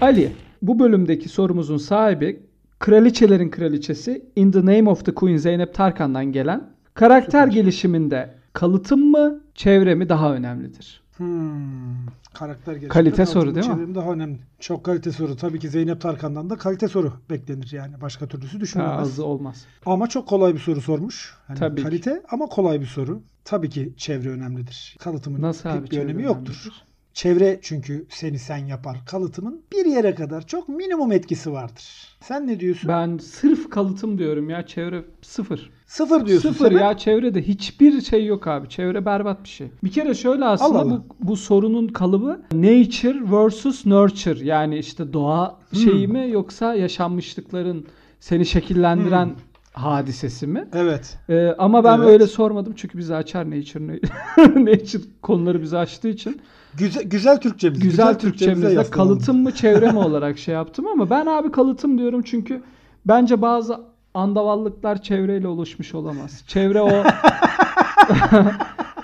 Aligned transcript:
Ali, 0.00 0.32
bu 0.62 0.78
bölümdeki 0.78 1.28
sorumuzun 1.28 1.76
sahibi 1.76 2.42
kraliçelerin 2.78 3.50
kraliçesi 3.50 4.26
In 4.36 4.50
the 4.50 4.60
Name 4.60 4.90
of 4.90 5.04
the 5.04 5.14
Queen 5.14 5.36
Zeynep 5.36 5.74
Tarkan'dan 5.74 6.24
gelen 6.32 6.70
karakter 6.94 7.46
gelişiminde 7.48 8.34
kalıtım 8.52 9.10
mı 9.10 9.40
çevre 9.54 9.94
mi 9.94 10.08
daha 10.08 10.34
önemlidir? 10.34 11.02
Hmm, 11.16 12.06
karakter 12.34 12.72
gelişimi. 12.72 12.88
Kalite 12.92 13.26
soru 13.26 13.54
değil 13.54 13.68
mi? 13.68 13.94
daha 13.94 14.12
önemli. 14.12 14.38
Çok 14.60 14.84
kalite 14.84 15.12
soru. 15.12 15.36
Tabii 15.36 15.58
ki 15.58 15.68
Zeynep 15.68 16.00
Tarkan'dan 16.00 16.50
da 16.50 16.56
kalite 16.56 16.88
soru 16.88 17.12
beklenir 17.30 17.72
yani. 17.72 18.00
Başka 18.00 18.26
türlüsü 18.26 18.56
Ha, 18.56 18.60
düşünülmez. 18.60 19.00
azı 19.00 19.24
olmaz. 19.24 19.64
Ama 19.86 20.06
çok 20.06 20.28
kolay 20.28 20.54
bir 20.54 20.58
soru 20.58 20.80
sormuş. 20.80 21.34
Hani 21.46 21.58
Tabii 21.58 21.76
ki. 21.76 21.82
kalite 21.82 22.22
ama 22.30 22.46
kolay 22.46 22.80
bir 22.80 22.86
soru. 22.86 23.22
Tabii 23.44 23.70
ki 23.70 23.92
çevre 23.96 24.28
önemlidir. 24.28 24.96
Kalıtımın 25.00 25.42
Nasıl 25.42 25.62
pek 25.70 25.72
abi 25.80 25.90
bir 25.90 25.96
önemi 25.98 26.10
önemlidir? 26.10 26.24
yoktur. 26.28 26.72
Çevre 27.20 27.58
çünkü 27.62 28.06
seni 28.08 28.38
sen 28.38 28.56
yapar. 28.66 28.96
Kalıtımın 29.06 29.60
bir 29.72 29.84
yere 29.86 30.14
kadar 30.14 30.46
çok 30.46 30.68
minimum 30.68 31.12
etkisi 31.12 31.52
vardır. 31.52 32.08
Sen 32.20 32.46
ne 32.46 32.60
diyorsun? 32.60 32.88
Ben 32.88 33.18
sırf 33.18 33.70
kalıtım 33.70 34.18
diyorum 34.18 34.50
ya 34.50 34.66
çevre 34.66 35.04
sıfır. 35.22 35.70
Sıfır 35.86 36.26
diyorsun. 36.26 36.48
Sıfır 36.52 36.64
Sebep? 36.68 36.80
ya 36.80 36.96
çevrede 36.96 37.42
hiçbir 37.42 38.00
şey 38.00 38.26
yok 38.26 38.46
abi. 38.46 38.68
Çevre 38.68 39.04
berbat 39.04 39.44
bir 39.44 39.48
şey. 39.48 39.68
Bir 39.84 39.90
kere 39.92 40.14
şöyle 40.14 40.44
aslında 40.44 40.78
Allah 40.78 40.92
Allah. 40.92 41.02
bu, 41.20 41.28
bu 41.28 41.36
sorunun 41.36 41.88
kalıbı 41.88 42.42
nature 42.52 43.32
versus 43.32 43.86
nurture. 43.86 44.44
Yani 44.44 44.78
işte 44.78 45.12
doğa 45.12 45.58
Hmm. 45.70 45.78
şeyi 45.80 46.08
mi 46.08 46.26
yoksa 46.30 46.74
yaşanmışlıkların 46.74 47.86
seni 48.20 48.46
şekillendiren 48.46 49.26
Hmm. 49.26 49.34
hadisesi 49.72 50.46
mi? 50.46 50.68
Evet. 50.72 51.18
Ee, 51.28 51.54
ama 51.58 51.84
ben 51.84 51.98
Evet. 51.98 52.08
öyle 52.08 52.26
sormadım 52.26 52.72
çünkü 52.76 52.98
bizi 52.98 53.14
açar 53.14 53.50
nature 53.50 53.86
nature 54.64 55.02
konuları 55.22 55.62
bizi 55.62 55.78
açtığı 55.78 56.08
için 56.08 56.40
Güzel, 56.78 57.02
güzel 57.02 57.40
Türkçemiz. 57.40 57.80
güzel 57.80 58.06
Türkçemize 58.06 58.30
Türkçemizde 58.30 58.72
yaslanalım. 58.80 59.14
kalıtım 59.14 59.42
mı 59.42 59.54
çevre 59.54 59.92
mi 59.92 59.98
olarak 59.98 60.38
şey 60.38 60.54
yaptım 60.54 60.86
ama 60.86 61.10
ben 61.10 61.26
abi 61.26 61.50
kalıtım 61.52 61.98
diyorum 61.98 62.22
çünkü 62.22 62.62
bence 63.06 63.42
bazı 63.42 63.80
andavallıklar 64.14 65.02
çevreyle 65.02 65.48
oluşmuş 65.48 65.94
olamaz. 65.94 66.44
Çevre 66.46 66.80
o 66.82 66.90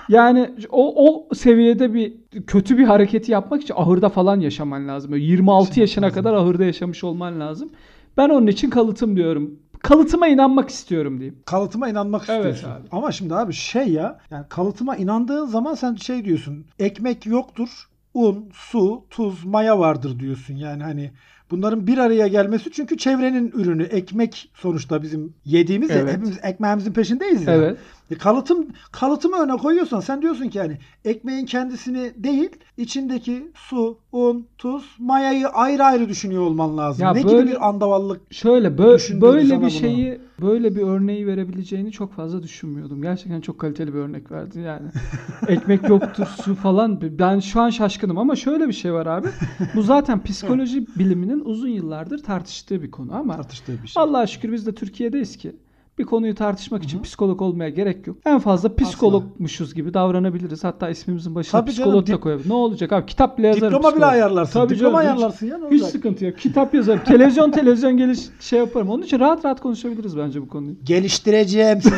yani 0.09 0.49
o 0.69 1.07
o 1.07 1.35
seviyede 1.35 1.93
bir 1.93 2.13
kötü 2.47 2.77
bir 2.77 2.83
hareketi 2.83 3.31
yapmak 3.31 3.61
için 3.61 3.73
ahırda 3.77 4.09
falan 4.09 4.39
yaşaman 4.39 4.87
lazım. 4.87 5.11
Böyle 5.11 5.23
26 5.23 5.79
yaşına 5.79 6.11
kadar 6.11 6.33
ahırda 6.33 6.63
yaşamış 6.63 7.03
olman 7.03 7.39
lazım. 7.39 7.69
Ben 8.17 8.29
onun 8.29 8.47
için 8.47 8.69
kalıtım 8.69 9.15
diyorum. 9.15 9.51
Kalıtıma 9.83 10.27
inanmak 10.27 10.69
istiyorum 10.69 11.19
diyeyim. 11.19 11.39
Kalıtıma 11.45 11.89
inanmak 11.89 12.29
Evet 12.29 12.55
istiyorsun. 12.55 12.81
abi. 12.81 12.87
Ama 12.91 13.11
şimdi 13.11 13.35
abi 13.35 13.53
şey 13.53 13.87
ya 13.87 14.19
yani 14.31 14.45
kalıtıma 14.49 14.95
inandığın 14.95 15.45
zaman 15.45 15.73
sen 15.75 15.95
şey 15.95 16.25
diyorsun. 16.25 16.65
Ekmek 16.79 17.25
yoktur. 17.25 17.69
Un, 18.13 18.49
su, 18.53 19.05
tuz, 19.09 19.45
maya 19.45 19.79
vardır 19.79 20.19
diyorsun. 20.19 20.55
Yani 20.55 20.83
hani 20.83 21.11
bunların 21.53 21.87
bir 21.87 21.97
araya 21.97 22.27
gelmesi 22.27 22.71
çünkü 22.71 22.97
çevrenin 22.97 23.51
ürünü. 23.51 23.83
Ekmek 23.83 24.51
sonuçta 24.55 25.01
bizim 25.03 25.33
yediğimiz 25.45 25.89
ya, 25.89 25.95
Evet. 25.95 26.13
hepimiz 26.13 26.39
ekmeğimizin 26.43 26.93
peşindeyiz 26.93 27.47
ya. 27.47 27.53
Evet. 27.53 27.77
E, 28.11 28.15
kalıtım 28.15 28.67
kalıtımı 28.91 29.37
öne 29.43 29.57
koyuyorsan 29.57 29.99
sen 29.99 30.21
diyorsun 30.21 30.47
ki 30.49 30.57
yani 30.57 30.77
ekmeğin 31.05 31.45
kendisini 31.45 32.11
değil 32.17 32.49
içindeki 32.77 33.51
su, 33.55 33.97
un, 34.11 34.47
tuz, 34.57 34.95
mayayı 34.99 35.47
ayrı 35.47 35.83
ayrı 35.83 36.09
düşünüyor 36.09 36.41
olman 36.41 36.77
lazım. 36.77 37.03
Ya 37.03 37.13
ne 37.13 37.23
böyle- 37.23 37.37
gibi 37.41 37.51
bir 37.51 37.67
andavallık 37.69 38.33
Şöyle 38.33 38.77
böyle 38.77 38.99
sana 38.99 39.57
bir 39.57 39.61
bunu. 39.61 39.69
şeyi 39.71 40.19
böyle 40.41 40.75
bir 40.75 40.81
örneği 40.81 41.27
verebileceğini 41.27 41.91
çok 41.91 42.13
fazla 42.13 42.43
düşünmüyordum. 42.43 43.01
Gerçekten 43.01 43.41
çok 43.41 43.59
kaliteli 43.59 43.93
bir 43.93 43.99
örnek 43.99 44.31
verdin 44.31 44.61
yani. 44.61 44.87
Ekmek 45.47 45.89
yoktur, 45.89 46.25
su 46.25 46.55
falan. 46.55 46.99
Ben 47.19 47.39
şu 47.39 47.61
an 47.61 47.69
şaşkınım 47.69 48.17
ama 48.17 48.35
şöyle 48.35 48.67
bir 48.67 48.73
şey 48.73 48.93
var 48.93 49.05
abi. 49.05 49.27
Bu 49.75 49.81
zaten 49.81 50.23
psikoloji 50.23 50.87
biliminin 50.95 51.39
uzun 51.43 51.67
yıllardır 51.67 52.23
tartıştığı 52.23 52.81
bir 52.81 52.91
konu 52.91 53.15
ama 53.15 53.35
tartıştığı 53.35 53.83
bir 53.83 53.87
şey. 53.87 54.03
Allah'a 54.03 54.27
şükür 54.27 54.51
biz 54.51 54.65
de 54.65 54.75
Türkiye'deyiz 54.75 55.37
ki 55.37 55.55
bir 55.99 56.03
konuyu 56.03 56.35
tartışmak 56.35 56.83
için 56.83 57.01
psikolog 57.01 57.41
olmaya 57.41 57.69
gerek 57.69 58.07
yok. 58.07 58.17
En 58.25 58.39
fazla 58.39 58.75
psikologmuşuz 58.75 59.73
gibi 59.73 59.93
davranabiliriz. 59.93 60.63
Hatta 60.63 60.89
ismimizin 60.89 61.35
başına 61.35 61.61
Tabii 61.61 61.71
canım, 61.71 61.89
psikolog 61.89 62.07
da 62.07 62.11
dip- 62.11 62.19
koyabiliriz. 62.19 62.49
Ne 62.49 62.55
olacak 62.55 62.91
abi? 62.93 63.05
Kitap 63.05 63.37
bile 63.37 63.47
yazarım. 63.47 63.67
Diploma 63.67 63.83
bile 63.83 63.89
psikolog. 63.91 64.13
ayarlarsın. 64.13 64.53
Tabii 64.59 64.75
Diploma 64.75 65.03
canım, 65.03 65.15
hiç- 65.15 65.21
ayarlarsın 65.21 65.47
ya 65.47 65.57
ne 65.57 65.65
hiç 65.65 65.71
olacak? 65.73 65.89
sıkıntı 65.89 66.25
yok. 66.25 66.37
Kitap 66.37 66.73
yazarım. 66.73 67.03
televizyon 67.05 67.51
televizyon 67.51 67.97
geliş 67.97 68.19
şey 68.39 68.59
yaparım. 68.59 68.89
Onun 68.89 69.01
için 69.03 69.19
rahat 69.19 69.45
rahat 69.45 69.61
konuşabiliriz 69.61 70.17
bence 70.17 70.41
bu 70.41 70.47
konuyu. 70.47 70.75
Geliştireceğim 70.83 71.81
sizi. 71.81 71.95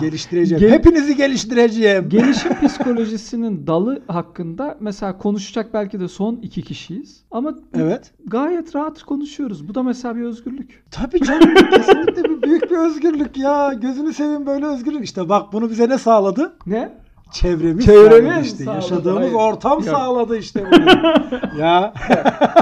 Geliştireceğim. 0.00 0.60
Gel- 0.60 0.70
Hepinizi 0.70 1.16
geliştireceğim. 1.16 2.08
Gelişim 2.08 2.52
psikolojisinin 2.66 3.66
dalı 3.66 4.02
hakkında 4.08 4.76
mesela 4.80 5.18
konuşacak 5.18 5.74
belki 5.74 6.00
de 6.00 6.08
son 6.08 6.36
iki 6.42 6.62
kişiyiz. 6.62 7.22
Ama 7.30 7.54
evet. 7.74 8.10
gayet 8.26 8.76
rahat 8.76 9.02
konuşuyoruz. 9.02 9.68
Bu 9.68 9.74
da 9.74 9.82
mesela 9.82 10.16
bir 10.16 10.22
özgürlük. 10.22 10.84
Tabii 10.90 11.20
canım. 11.24 11.54
kesinlikle 11.70 12.24
bir 12.24 12.42
büyük 12.42 12.70
bir 12.70 12.76
özgürlük 12.76 13.11
ya. 13.36 13.72
Gözünü 13.72 14.12
seveyim 14.12 14.46
böyle 14.46 14.66
özgürlük. 14.66 15.04
İşte 15.04 15.28
bak 15.28 15.52
bunu 15.52 15.70
bize 15.70 15.88
ne 15.88 15.98
sağladı? 15.98 16.52
Ne? 16.66 16.92
Çevremiz, 17.32 17.84
Çevremiz 17.86 18.30
sağladı 18.32 18.44
işte. 18.44 18.64
sağladı, 18.64 18.76
Yaşadığımız 18.82 19.20
hayır. 19.22 19.32
ortam 19.34 19.72
Yok. 19.72 19.84
sağladı 19.84 20.38
işte 20.38 20.64
bunu. 20.72 20.90
ya. 21.60 21.94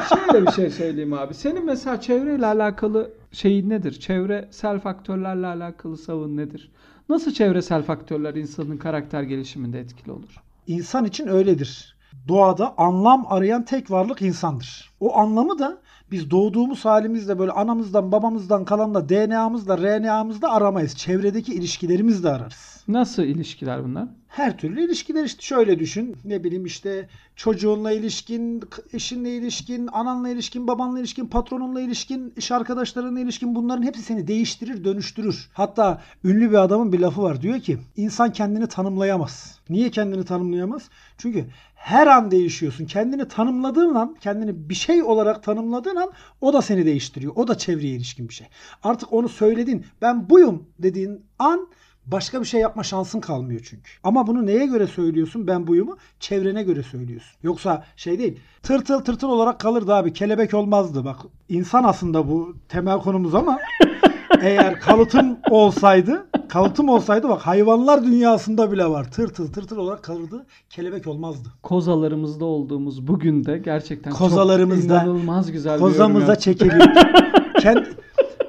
Şöyle 0.09 0.47
bir 0.47 0.53
şey 0.53 0.71
söyleyeyim 0.71 1.13
abi. 1.13 1.35
Senin 1.35 1.67
mesela 1.67 2.01
çevreyle 2.01 2.47
alakalı 2.47 3.11
şeyin 3.33 3.71
nedir? 3.71 3.93
Çevresel 3.93 4.79
faktörlerle 4.81 5.47
alakalı 5.47 5.97
savın 5.97 6.37
nedir? 6.37 6.71
Nasıl 7.09 7.33
çevresel 7.33 7.83
faktörler 7.83 8.35
insanın 8.35 8.77
karakter 8.77 9.23
gelişiminde 9.23 9.81
etkili 9.81 10.13
olur? 10.13 10.43
İnsan 10.67 11.05
için 11.05 11.27
öyledir. 11.27 11.97
Doğada 12.29 12.75
anlam 12.79 13.27
arayan 13.29 13.65
tek 13.65 13.91
varlık 13.91 14.23
insandır. 14.23 14.91
O 15.01 15.17
anlamı 15.17 15.59
da 15.59 15.79
biz 16.11 16.31
doğduğumuz 16.31 16.85
halimizde 16.85 17.39
böyle 17.39 17.53
anamızdan 17.53 18.13
babamızdan 18.13 18.65
kalanla 18.65 19.09
DNA'mızla 19.09 19.79
RNA'mızda 19.79 20.53
aramayız. 20.53 20.97
Çevredeki 20.97 21.55
ilişkilerimizle 21.55 22.29
ararız. 22.29 22.85
Nasıl 22.89 23.23
ilişkiler 23.23 23.85
bunlar? 23.85 24.09
Her 24.29 24.59
türlü 24.59 24.85
ilişkiler 24.85 25.25
işte 25.25 25.43
şöyle 25.43 25.79
düşün. 25.79 26.17
Ne 26.25 26.45
bileyim 26.45 26.67
işte 26.67 27.09
çocuğunla 27.37 27.93
ilişkin, 27.93 28.63
eşinle 28.93 29.37
ilişkin, 29.37 29.89
ananla 29.93 30.29
ilişkin, 30.29 30.69
babanla 30.69 30.99
ilişkin, 31.01 31.27
patronunla 31.27 31.81
ilişkin, 31.81 32.33
iş 32.37 32.53
arkadaşlarınla 32.53 33.21
ilişkin 33.21 33.55
bunların 33.55 33.83
hepsi 33.83 34.03
seni 34.03 34.27
değiştirir, 34.27 34.85
dönüştürür. 34.85 35.51
Hatta 35.53 36.03
ünlü 36.25 36.51
bir 36.51 36.57
adamın 36.57 36.93
bir 36.93 36.99
lafı 36.99 37.23
var. 37.23 37.43
Diyor 37.43 37.61
ki 37.61 37.79
insan 37.97 38.33
kendini 38.33 38.67
tanımlayamaz. 38.67 39.59
Niye 39.69 39.91
kendini 39.91 40.25
tanımlayamaz? 40.25 40.89
Çünkü 41.19 41.47
her 41.81 42.07
an 42.07 42.31
değişiyorsun. 42.31 42.87
Kendini 42.87 43.29
tanımladığın 43.29 43.95
an, 43.95 44.17
kendini 44.21 44.69
bir 44.69 44.75
şey 44.75 45.03
olarak 45.03 45.43
tanımladığın 45.43 45.97
an 45.97 46.13
o 46.41 46.53
da 46.53 46.63
seni 46.63 46.87
değiştiriyor. 46.87 47.33
O 47.37 47.49
da 47.49 47.59
çevreye 47.59 47.95
ilişkin 47.95 48.29
bir 48.29 48.35
şey. 48.35 48.47
Artık 48.83 49.13
onu 49.13 49.29
söyledin. 49.29 49.87
Ben 50.03 50.31
buyum 50.31 50.69
dediğin 50.79 51.25
an 51.39 51.69
Başka 52.13 52.41
bir 52.41 52.47
şey 52.47 52.61
yapma 52.61 52.83
şansın 52.83 53.21
kalmıyor 53.21 53.61
çünkü. 53.65 53.91
Ama 54.05 54.27
bunu 54.27 54.47
neye 54.47 54.67
göre 54.67 54.87
söylüyorsun? 54.87 55.47
Ben 55.47 55.67
buyumu 55.67 55.97
çevrene 56.21 56.63
göre 56.63 56.83
söylüyorsun. 56.83 57.39
Yoksa 57.43 57.85
şey 57.97 58.19
değil. 58.19 58.41
Tırtıl 58.63 59.01
tırtıl 59.01 59.29
olarak 59.29 59.61
kalırdı 59.61 59.95
abi. 59.95 60.13
Kelebek 60.13 60.55
olmazdı. 60.55 61.05
Bak 61.05 61.17
insan 61.49 61.85
aslında 61.85 62.29
bu 62.29 62.57
temel 62.69 62.99
konumuz 62.99 63.35
ama 63.35 63.59
eğer 64.41 64.81
kalıtım 64.81 65.39
olsaydı, 65.51 66.27
kalıtım 66.49 66.89
olsaydı 66.89 67.29
bak 67.29 67.41
hayvanlar 67.41 68.05
dünyasında 68.05 68.73
bile 68.73 68.87
var. 68.87 69.11
Tırtıl 69.11 69.53
tırtıl 69.53 69.77
olarak 69.77 70.03
kalırdı. 70.03 70.47
Kelebek 70.71 71.07
olmazdı. 71.07 71.49
Kozalarımızda 71.63 72.45
olduğumuz 72.45 73.07
bugün 73.07 73.45
de 73.45 73.59
gerçekten 73.59 74.13
Kozalarımızda, 74.13 74.99
çok 74.99 75.09
inanılmaz 75.09 75.53
güzel 75.53 75.75
bir 75.75 75.81
Kozamıza. 75.81 76.37
Kend... 77.61 77.87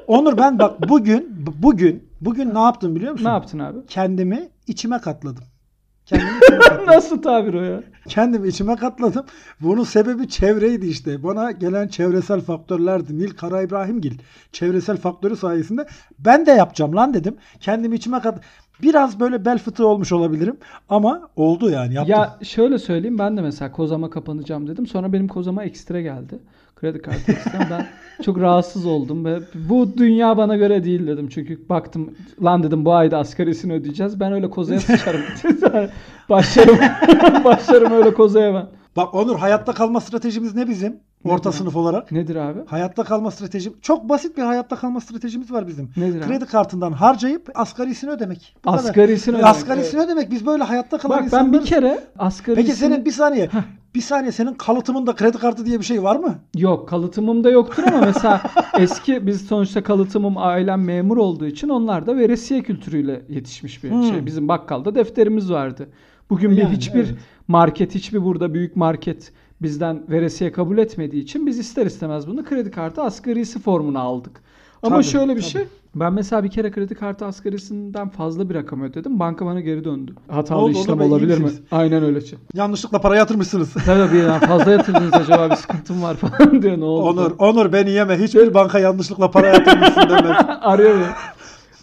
Onur 0.08 0.38
ben 0.38 0.60
bak 0.60 0.90
bugün 0.90 1.46
bugün 1.62 2.11
bugün 2.22 2.56
ne 2.56 2.60
yaptım 2.60 2.96
biliyor 2.96 3.12
musun? 3.12 3.26
Ne 3.26 3.30
yaptın 3.30 3.60
abi? 3.60 3.78
Kendimi 3.88 4.50
içime 4.68 5.00
katladım. 5.02 5.44
Kendimi 6.06 6.38
içime 6.38 6.60
katladım. 6.60 6.88
Nasıl 6.88 7.22
tabir 7.22 7.54
o 7.54 7.64
ya? 7.64 7.84
Kendimi 8.08 8.48
içime 8.48 8.76
katladım. 8.76 9.26
Bunun 9.62 9.84
sebebi 9.84 10.30
çevreydi 10.30 10.88
işte. 10.88 11.24
Bana 11.24 11.52
gelen 11.52 11.88
çevresel 11.88 12.42
faktörlerdi. 12.42 13.18
Nil 13.18 13.30
Kara 13.30 13.62
İbrahimgil 13.62 14.18
çevresel 14.52 14.98
faktörü 14.98 15.36
sayesinde 15.36 15.86
ben 16.20 16.46
de 16.46 16.52
yapacağım 16.52 16.96
lan 16.96 17.14
dedim. 17.14 17.36
Kendimi 17.60 17.96
içime 17.96 18.20
kat 18.20 18.42
Biraz 18.82 19.20
böyle 19.20 19.46
bel 19.46 19.58
fıtığı 19.58 19.88
olmuş 19.88 20.12
olabilirim 20.12 20.58
ama 20.90 21.30
oldu 21.36 21.70
yani 21.70 21.94
yaptım. 21.94 22.16
Ya 22.16 22.38
şöyle 22.44 22.80
söyleyeyim 22.80 23.20
ben 23.20 23.38
de 23.38 23.42
mesela 23.42 23.72
kozama 23.72 24.10
kapanacağım 24.10 24.68
dedim. 24.68 24.88
Sonra 24.88 25.14
benim 25.14 25.28
kozama 25.28 25.64
ekstra 25.64 26.02
geldi. 26.02 26.40
Kredi 26.82 27.02
kartı 27.02 27.34
ben 27.72 27.88
çok 28.24 28.40
rahatsız 28.40 28.86
oldum 28.86 29.26
ve 29.26 29.40
bu 29.70 29.98
dünya 29.98 30.38
bana 30.38 30.56
göre 30.56 30.84
değil 30.84 31.08
dedim. 31.08 31.30
Çünkü 31.30 31.70
baktım 31.70 32.16
lan 32.44 32.64
dedim 32.64 32.86
bu 32.86 32.94
ayda 32.94 33.18
asgarisini 33.18 33.74
ödeyeceğiz. 33.74 34.20
Ben 34.20 34.34
öyle 34.34 34.50
kozaya 34.50 34.80
sıçarım. 34.80 35.22
başlarım, 36.30 36.78
başlarım 37.44 37.92
öyle 37.94 38.14
kozaya 38.14 38.54
ben. 38.54 38.68
Bak 38.96 39.16
Onur 39.16 39.40
hayatta 39.40 39.74
kalma 39.74 40.02
stratejimiz 40.02 40.56
ne 40.56 40.68
bizim? 40.68 41.00
Orta 41.26 41.50
Nedir? 41.50 41.58
sınıf 41.60 41.76
olarak. 41.76 42.12
Nedir 42.12 42.36
abi? 42.36 42.60
Hayatta 42.66 43.04
kalma 43.04 43.32
stratejim. 43.32 43.74
Çok 43.82 44.10
basit 44.10 44.38
bir 44.38 44.42
hayatta 44.42 44.76
kalma 44.76 45.02
stratejimiz 45.02 45.52
var 45.52 45.68
bizim. 45.68 45.90
Nedir 45.98 46.22
abi? 46.22 46.28
Kredi 46.28 46.46
kartından 46.46 46.92
harcayıp 46.92 47.50
asgarisini 47.56 48.10
ödemek. 48.12 48.56
Bu 48.66 48.72
kadar. 48.72 48.84
Asgarisini 48.84 49.36
ödemek, 49.36 49.50
Asgarisini 49.50 50.02
ödemek. 50.02 50.32
Biz 50.32 50.46
böyle 50.46 50.64
hayatta 50.64 50.98
kalan 50.98 51.16
Bak 51.16 51.22
ben 51.22 51.26
insanlarız. 51.26 51.64
bir 51.66 51.70
kere 51.70 52.00
asgarisini... 52.20 52.66
Peki 52.66 52.78
senin 52.78 53.06
bir 53.06 53.12
saniye. 53.12 53.50
Bir 53.96 54.02
saniye 54.02 54.32
senin 54.32 54.54
kalıtımında 54.54 55.16
kredi 55.16 55.38
kartı 55.38 55.66
diye 55.66 55.80
bir 55.80 55.84
şey 55.86 56.04
var 56.04 56.16
mı? 56.16 56.36
Yok 56.58 56.90
kalıtımımda 56.90 57.50
yoktur 57.50 57.84
ama 57.84 58.00
mesela 58.06 58.42
eski 58.80 59.28
biz 59.28 59.42
sonuçta 59.48 59.84
kalıtımım 59.84 60.38
ailem 60.38 60.84
memur 60.84 61.18
olduğu 61.18 61.46
için 61.46 61.70
onlar 61.70 62.08
da 62.08 62.18
veresiye 62.18 62.62
kültürüyle 62.64 63.22
yetişmiş 63.30 63.84
bir 63.84 63.92
Hmm. 63.92 64.04
şey. 64.04 64.26
Bizim 64.26 64.48
bakkalda 64.48 64.96
defterimiz 64.96 65.52
vardı. 65.52 65.90
Bugün 66.30 66.52
bir 66.52 66.58
Yani, 66.58 66.76
hiçbir 66.76 67.00
evet. 67.00 67.16
market 67.48 67.96
hiçbir 67.96 68.24
burada 68.24 68.54
büyük 68.54 68.76
market 68.76 69.32
bizden 69.62 70.04
veresiye 70.10 70.52
kabul 70.52 70.78
etmediği 70.78 71.24
için 71.24 71.46
biz 71.48 71.60
ister 71.60 71.86
istemez 71.86 72.28
bunu 72.28 72.46
kredi 72.46 72.72
kartı 72.72 73.02
asgarisi 73.02 73.60
formuna 73.60 74.00
aldık. 74.00 74.42
Ama 74.84 74.96
Tabii, 74.96 75.04
şöyle 75.06 75.36
bir 75.36 75.42
tabii. 75.42 75.52
şey. 75.52 75.64
Ben 75.96 76.14
mesela 76.14 76.44
bir 76.44 76.50
kere 76.50 76.72
kredi 76.72 76.96
kartı 76.96 77.26
asgarisinden 77.26 78.10
fazla 78.10 78.50
bir 78.50 78.56
rakam 78.56 78.82
ödedim. 78.84 79.20
Banka 79.20 79.46
bana 79.46 79.60
geri 79.60 79.84
döndü. 79.84 80.16
Hatalı 80.28 80.60
oldu? 80.62 80.72
işlem 80.72 81.02
olabilir 81.02 81.38
mi? 81.38 81.50
Aynen 81.72 82.04
öyle 82.04 82.22
şey. 82.22 82.40
Yanlışlıkla 82.54 83.02
para 83.02 83.16
yatırmışsınız. 83.16 83.74
Tabii 83.74 84.08
tabii 84.08 84.18
yani 84.18 84.40
fazla 84.40 84.72
yatırdınız 84.72 85.14
acaba 85.14 85.50
bir 85.50 85.56
sıkıntım 85.56 86.02
var 86.04 86.16
falan 86.16 86.62
diyor 86.62 86.78
ne 86.80 86.84
oldu? 86.84 87.22
Onur, 87.22 87.32
Onur 87.40 87.74
beni 87.74 87.90
yeme. 87.92 88.18
Hiçbir 88.18 88.54
banka 88.54 88.80
yanlışlıkla 88.80 89.32
para 89.32 89.48
yatırmışsın 89.48 90.02
demez. 90.10 90.38
Arıyor 90.62 90.96
beni. 90.96 91.06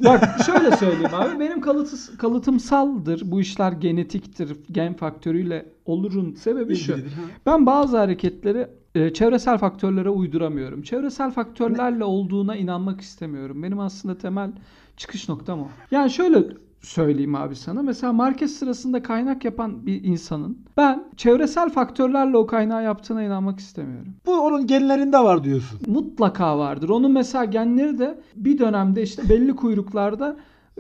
Bak 0.04 0.38
şöyle 0.46 0.76
söyleyeyim 0.76 1.14
abi. 1.14 1.40
Benim 1.40 1.60
kalıtı, 1.60 2.18
kalıtımsaldır. 2.18 3.22
Bu 3.24 3.40
işler 3.40 3.72
genetiktir. 3.72 4.56
Gen 4.72 4.94
faktörüyle 4.94 5.66
olurun 5.84 6.34
sebebi 6.34 6.76
şu. 6.76 6.96
Ben 7.46 7.66
bazı 7.66 7.98
hareketleri 7.98 8.68
e, 8.94 9.12
çevresel 9.12 9.58
faktörlere 9.58 10.10
uyduramıyorum. 10.10 10.82
Çevresel 10.82 11.30
faktörlerle 11.30 12.04
olduğuna 12.04 12.56
inanmak 12.56 13.00
istemiyorum. 13.00 13.62
Benim 13.62 13.80
aslında 13.80 14.18
temel 14.18 14.52
çıkış 14.96 15.28
noktam 15.28 15.60
o. 15.60 15.68
Yani 15.90 16.10
şöyle 16.10 16.44
söyleyeyim 16.82 17.34
abi 17.34 17.56
sana. 17.56 17.82
Mesela 17.82 18.12
market 18.12 18.50
sırasında 18.50 19.02
kaynak 19.02 19.44
yapan 19.44 19.86
bir 19.86 20.04
insanın 20.04 20.58
ben 20.76 21.04
çevresel 21.16 21.70
faktörlerle 21.70 22.36
o 22.36 22.46
kaynağı 22.46 22.82
yaptığına 22.84 23.22
inanmak 23.22 23.58
istemiyorum 23.58 24.08
Bu 24.26 24.32
onun 24.40 24.66
genlerinde 24.66 25.18
var 25.18 25.44
diyorsun. 25.44 25.80
mutlaka 25.86 26.58
vardır. 26.58 26.88
Onun 26.88 27.12
mesela 27.12 27.44
genleri 27.44 27.98
de 27.98 28.20
bir 28.36 28.58
dönemde 28.58 29.02
işte 29.02 29.28
belli 29.28 29.56
kuyruklarda 29.56 30.36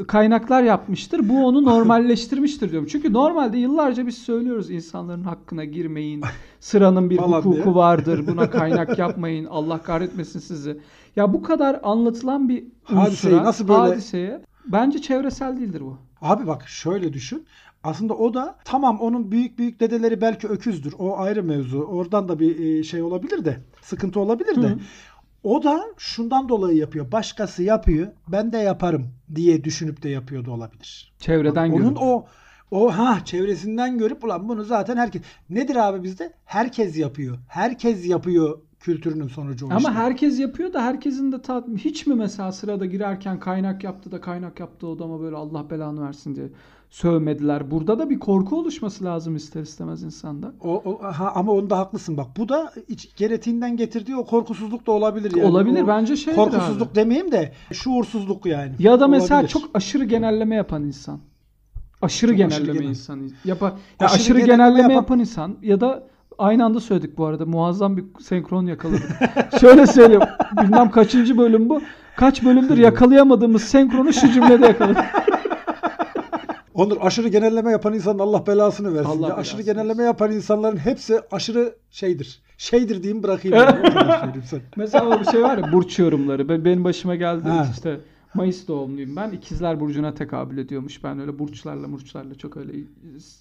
kaynaklar 0.06 0.62
yapmıştır. 0.62 1.28
Bu 1.28 1.46
onu 1.46 1.64
normalleştirmiştir 1.64 2.70
diyorum. 2.70 2.88
Çünkü 2.92 3.12
normalde 3.12 3.58
yıllarca 3.58 4.06
biz 4.06 4.18
söylüyoruz 4.18 4.70
insanların 4.70 5.22
hakkına 5.24 5.64
girmeyin. 5.64 6.22
Sıranın 6.60 7.10
bir 7.10 7.16
Falan 7.18 7.38
hukuku 7.40 7.54
diye. 7.64 7.74
vardır. 7.74 8.26
Buna 8.26 8.50
kaynak 8.50 8.98
yapmayın. 8.98 9.44
Allah 9.44 9.82
kahretmesin 9.82 10.40
sizi. 10.40 10.80
Ya 11.16 11.32
bu 11.32 11.42
kadar 11.42 11.80
anlatılan 11.82 12.48
bir 12.48 12.64
Hadiseyi 12.84 13.34
unsura, 13.34 13.44
nasıl 13.48 13.68
böyle- 13.68 13.78
hadiseye 13.78 14.40
bence 14.72 15.00
çevresel 15.02 15.56
değildir 15.56 15.80
bu. 15.80 15.98
Abi 16.20 16.46
bak 16.46 16.68
şöyle 16.68 17.12
düşün. 17.12 17.46
Aslında 17.84 18.14
o 18.14 18.34
da 18.34 18.58
tamam 18.64 19.00
onun 19.00 19.30
büyük 19.32 19.58
büyük 19.58 19.80
dedeleri 19.80 20.20
belki 20.20 20.48
öküzdür. 20.48 20.94
O 20.98 21.18
ayrı 21.18 21.42
mevzu. 21.42 21.78
Oradan 21.78 22.28
da 22.28 22.38
bir 22.38 22.60
e, 22.60 22.82
şey 22.82 23.02
olabilir 23.02 23.44
de. 23.44 23.60
Sıkıntı 23.82 24.20
olabilir 24.20 24.62
de. 24.62 24.68
Hı. 24.68 24.78
O 25.42 25.62
da 25.62 25.84
şundan 25.98 26.48
dolayı 26.48 26.76
yapıyor. 26.76 27.12
Başkası 27.12 27.62
yapıyor. 27.62 28.08
Ben 28.28 28.52
de 28.52 28.58
yaparım 28.58 29.08
diye 29.34 29.64
düşünüp 29.64 30.02
de 30.02 30.08
yapıyor 30.08 30.44
da 30.44 30.50
olabilir. 30.50 31.12
Çevreden 31.18 31.70
Onun 31.70 31.84
görüp. 31.84 31.98
o 32.00 32.26
o 32.70 32.98
ha 32.98 33.24
çevresinden 33.24 33.98
görüp 33.98 34.24
ulan 34.24 34.48
bunu 34.48 34.64
zaten 34.64 34.96
herkes 34.96 35.22
nedir 35.50 35.76
abi 35.76 36.02
bizde? 36.02 36.32
Herkes 36.44 36.96
yapıyor. 36.98 37.38
Herkes 37.48 38.06
yapıyor 38.06 38.58
kültürünün 38.80 39.28
sonucu 39.28 39.66
o 39.66 39.70
Ama 39.70 39.78
işte. 39.78 39.90
herkes 39.92 40.40
yapıyor 40.40 40.72
da 40.72 40.82
herkesin 40.82 41.32
de 41.32 41.42
tat 41.42 41.68
hiç 41.76 42.06
mi 42.06 42.14
mesela 42.14 42.52
sırada 42.52 42.86
girerken 42.86 43.40
kaynak 43.40 43.84
yaptı 43.84 44.12
da 44.12 44.20
kaynak 44.20 44.60
yaptı 44.60 44.86
odama 44.86 45.20
böyle 45.20 45.36
Allah 45.36 45.70
belanı 45.70 46.02
versin 46.06 46.34
diye 46.34 46.46
sövmediler. 46.90 47.70
Burada 47.70 47.98
da 47.98 48.10
bir 48.10 48.18
korku 48.18 48.58
oluşması 48.58 49.04
lazım 49.04 49.36
ister 49.36 49.60
istemez 49.62 50.02
insanda. 50.02 50.52
O, 50.60 50.82
o- 50.84 51.02
ha, 51.02 51.32
ama 51.34 51.52
onda 51.52 51.78
haklısın 51.78 52.16
bak. 52.16 52.26
Bu 52.36 52.48
da 52.48 52.72
iç, 52.88 53.16
genetiğinden 53.16 53.76
getirdiği 53.76 54.16
o 54.16 54.26
korkusuzluk 54.26 54.86
da 54.86 54.92
olabilir 54.92 55.36
yani. 55.36 55.50
Olabilir 55.50 55.82
O 55.82 55.86
bence 55.86 56.16
şeydir 56.16 56.36
Korkusuzluk 56.36 56.88
abi. 56.88 56.94
demeyeyim 56.94 57.32
de 57.32 57.52
şuursuzluk 57.72 58.46
yani. 58.46 58.72
Ya 58.78 59.00
da 59.00 59.08
mesela 59.08 59.34
Olabilir. 59.40 59.52
çok 59.52 59.70
aşırı 59.74 60.04
genelleme 60.04 60.54
yapan 60.54 60.82
insan. 60.84 61.20
Aşırı 62.02 62.30
Çok 62.30 62.38
genelleme 62.38 62.62
aşırı 62.62 62.72
genel. 62.78 62.88
insan. 62.88 63.30
Yapa, 63.44 63.66
ya 63.66 63.74
Aşırı 64.00 64.20
aşırı, 64.20 64.38
genelleme 64.38 64.56
genelleme, 64.68 64.82
yapan- 64.82 64.94
yapan... 64.94 65.18
insan 65.18 65.56
ya 65.62 65.80
da 65.80 66.06
aynı 66.38 66.64
anda 66.64 66.80
söyledik 66.80 67.18
bu 67.18 67.26
arada. 67.26 67.46
Muazzam 67.46 67.96
bir 67.96 68.04
senkron 68.20 68.66
yakaladık. 68.66 69.08
Şöyle 69.60 69.86
söyleyeyim. 69.86 70.22
Bilmem 70.62 70.90
kaçıncı 70.90 71.38
bölüm 71.38 71.68
bu. 71.68 71.80
Kaç 72.16 72.44
bölümdür 72.44 72.78
yakalayamadığımız 72.78 73.62
senkronu 73.62 74.12
şu 74.12 74.32
cümlede 74.32 74.66
yakaladık. 74.66 75.04
Onur 76.74 76.96
aşırı 77.00 77.28
genelleme 77.28 77.70
yapan 77.70 77.94
insanın 77.94 78.18
Allah 78.18 78.46
belasını 78.46 78.94
versin. 78.94 79.10
Allah 79.10 79.28
ya. 79.28 79.34
Aşırı 79.36 79.58
belasını 79.58 79.74
genelleme 79.74 80.02
yapan 80.02 80.32
insanların 80.32 80.76
hepsi 80.76 81.20
aşırı 81.32 81.74
şeydir. 81.90 82.42
Şeydir 82.58 83.02
diyeyim 83.02 83.22
bırakayım. 83.22 83.56
yani. 83.58 84.32
Mesela 84.76 85.20
bir 85.20 85.24
şey 85.26 85.42
var 85.42 85.58
ya 85.58 85.72
burç 85.72 85.98
yorumları. 85.98 86.48
Be- 86.48 86.64
Benim 86.64 86.84
başıma 86.84 87.14
geldi 87.14 87.48
Ha. 87.48 87.66
işte 87.72 88.00
Mayıs 88.34 88.68
doğumluyum 88.68 89.16
ben. 89.16 89.30
İkizler 89.30 89.80
Burcu'na 89.80 90.14
tekabül 90.14 90.58
ediyormuş. 90.58 91.04
Ben 91.04 91.20
öyle 91.20 91.38
burçlarla 91.38 91.92
burçlarla 91.92 92.34
çok 92.34 92.56
öyle 92.56 92.72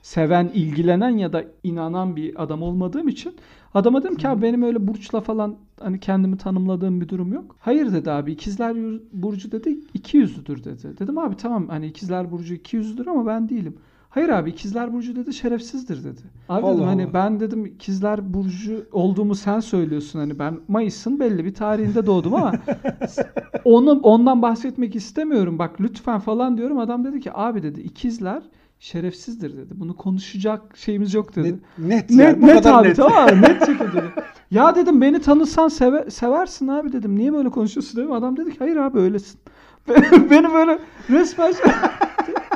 seven, 0.01 0.51
ilgilenen 0.53 1.17
ya 1.17 1.33
da 1.33 1.45
inanan 1.63 2.15
bir 2.15 2.43
adam 2.43 2.61
olmadığım 2.61 3.07
için 3.07 3.35
adama 3.73 4.03
dedim 4.03 4.15
ki 4.15 4.27
abi 4.27 4.41
benim 4.41 4.63
öyle 4.63 4.87
burçla 4.87 5.21
falan 5.21 5.57
hani 5.79 5.99
kendimi 5.99 6.37
tanımladığım 6.37 7.01
bir 7.01 7.09
durum 7.09 7.33
yok. 7.33 7.55
Hayır 7.59 7.93
dedi 7.93 8.11
abi 8.11 8.31
ikizler 8.31 8.75
Burcu 9.13 9.51
dedi 9.51 9.79
iki 9.93 10.17
yüzlüdür 10.17 10.63
dedi. 10.63 10.99
Dedim 10.99 11.17
abi 11.17 11.35
tamam 11.35 11.67
hani 11.69 11.87
ikizler 11.87 12.31
Burcu 12.31 12.53
iki 12.53 12.75
yüzlüdür 12.75 13.07
ama 13.07 13.25
ben 13.25 13.49
değilim. 13.49 13.77
Hayır 14.17 14.29
abi 14.29 14.49
ikizler 14.49 14.93
burcu 14.93 15.15
dedi 15.15 15.33
şerefsizdir 15.33 16.03
dedi. 16.03 16.21
Abi 16.49 16.65
Allah 16.65 16.73
dedim 16.75 16.85
hani 16.85 17.03
Allah. 17.03 17.13
ben 17.13 17.39
dedim 17.39 17.65
ikizler 17.65 18.33
burcu 18.33 18.85
olduğumu 18.91 19.35
sen 19.35 19.59
söylüyorsun 19.59 20.19
hani 20.19 20.39
ben 20.39 20.59
Mayıs'ın 20.67 21.19
belli 21.19 21.45
bir 21.45 21.53
tarihinde 21.53 22.05
doğdum 22.05 22.35
ama 22.35 22.53
onu 23.65 23.91
ondan 23.99 24.41
bahsetmek 24.41 24.95
istemiyorum. 24.95 25.59
Bak 25.59 25.81
lütfen 25.81 26.19
falan 26.19 26.57
diyorum. 26.57 26.79
Adam 26.79 27.03
dedi 27.05 27.19
ki 27.19 27.31
abi 27.33 27.63
dedi 27.63 27.81
ikizler 27.81 28.43
şerefsizdir 28.79 29.57
dedi. 29.57 29.73
Bunu 29.75 29.95
konuşacak 29.95 30.77
şeyimiz 30.77 31.13
yok 31.13 31.35
dedi. 31.35 31.47
Net, 31.47 31.59
net, 31.77 32.09
Net, 32.09 32.19
yani, 32.19 32.41
bu 32.41 32.47
net 32.47 32.55
kadar 32.55 32.79
abi 32.81 32.87
net. 32.89 32.95
tamam? 32.95 33.27
Net 33.41 33.59
şekilde 33.65 33.93
dedi. 33.93 34.11
Ya 34.51 34.75
dedim 34.75 35.01
beni 35.01 35.19
tanısan 35.21 35.67
seve- 35.67 36.09
seversin 36.11 36.67
abi 36.67 36.91
dedim. 36.93 37.15
Niye 37.15 37.33
böyle 37.33 37.49
konuşuyorsun 37.49 37.97
dedim. 38.01 38.11
Adam 38.11 38.37
dedi 38.37 38.51
ki 38.51 38.55
hayır 38.59 38.75
abi 38.75 38.99
öylesin. 38.99 39.39
beni 40.31 40.53
böyle 40.53 40.79
resmen 41.09 41.51
şey- 41.51 41.71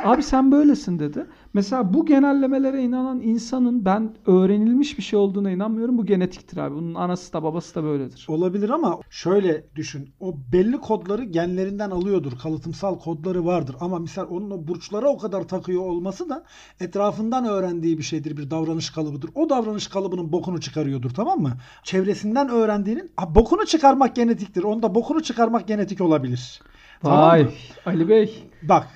abi 0.03 0.23
sen 0.23 0.51
böylesin 0.51 0.99
dedi. 0.99 1.25
Mesela 1.53 1.93
bu 1.93 2.05
genellemelere 2.05 2.83
inanan 2.83 3.21
insanın 3.21 3.85
ben 3.85 4.15
öğrenilmiş 4.25 4.97
bir 4.97 5.03
şey 5.03 5.19
olduğuna 5.19 5.51
inanmıyorum. 5.51 5.97
Bu 5.97 6.05
genetiktir 6.05 6.57
abi. 6.57 6.75
Bunun 6.75 6.93
anası 6.93 7.33
da 7.33 7.43
babası 7.43 7.75
da 7.75 7.83
böyledir. 7.83 8.25
Olabilir 8.29 8.69
ama 8.69 8.99
şöyle 9.09 9.65
düşün. 9.75 10.09
O 10.19 10.35
belli 10.53 10.77
kodları 10.77 11.23
genlerinden 11.23 11.91
alıyordur. 11.91 12.31
Kalıtımsal 12.43 12.99
kodları 12.99 13.45
vardır. 13.45 13.75
Ama 13.79 13.99
misal 13.99 14.27
onun 14.29 14.51
o 14.51 14.67
burçlara 14.67 15.09
o 15.09 15.17
kadar 15.17 15.47
takıyor 15.47 15.81
olması 15.81 16.29
da 16.29 16.43
etrafından 16.79 17.45
öğrendiği 17.45 17.97
bir 17.97 18.03
şeydir. 18.03 18.37
Bir 18.37 18.51
davranış 18.51 18.89
kalıbıdır. 18.89 19.29
O 19.35 19.49
davranış 19.49 19.87
kalıbının 19.87 20.31
bokunu 20.31 20.61
çıkarıyordur 20.61 21.09
tamam 21.09 21.39
mı? 21.39 21.51
Çevresinden 21.83 22.49
öğrendiğinin 22.49 23.11
ha, 23.17 23.35
bokunu 23.35 23.65
çıkarmak 23.65 24.15
genetiktir. 24.15 24.63
Onda 24.63 24.95
bokunu 24.95 25.23
çıkarmak 25.23 25.67
genetik 25.67 26.01
olabilir. 26.01 26.61
Tamam 27.01 27.19
Vay 27.19 27.43
mı? 27.43 27.49
Ali 27.85 28.09
Bey. 28.09 28.43
Bak. 28.61 28.87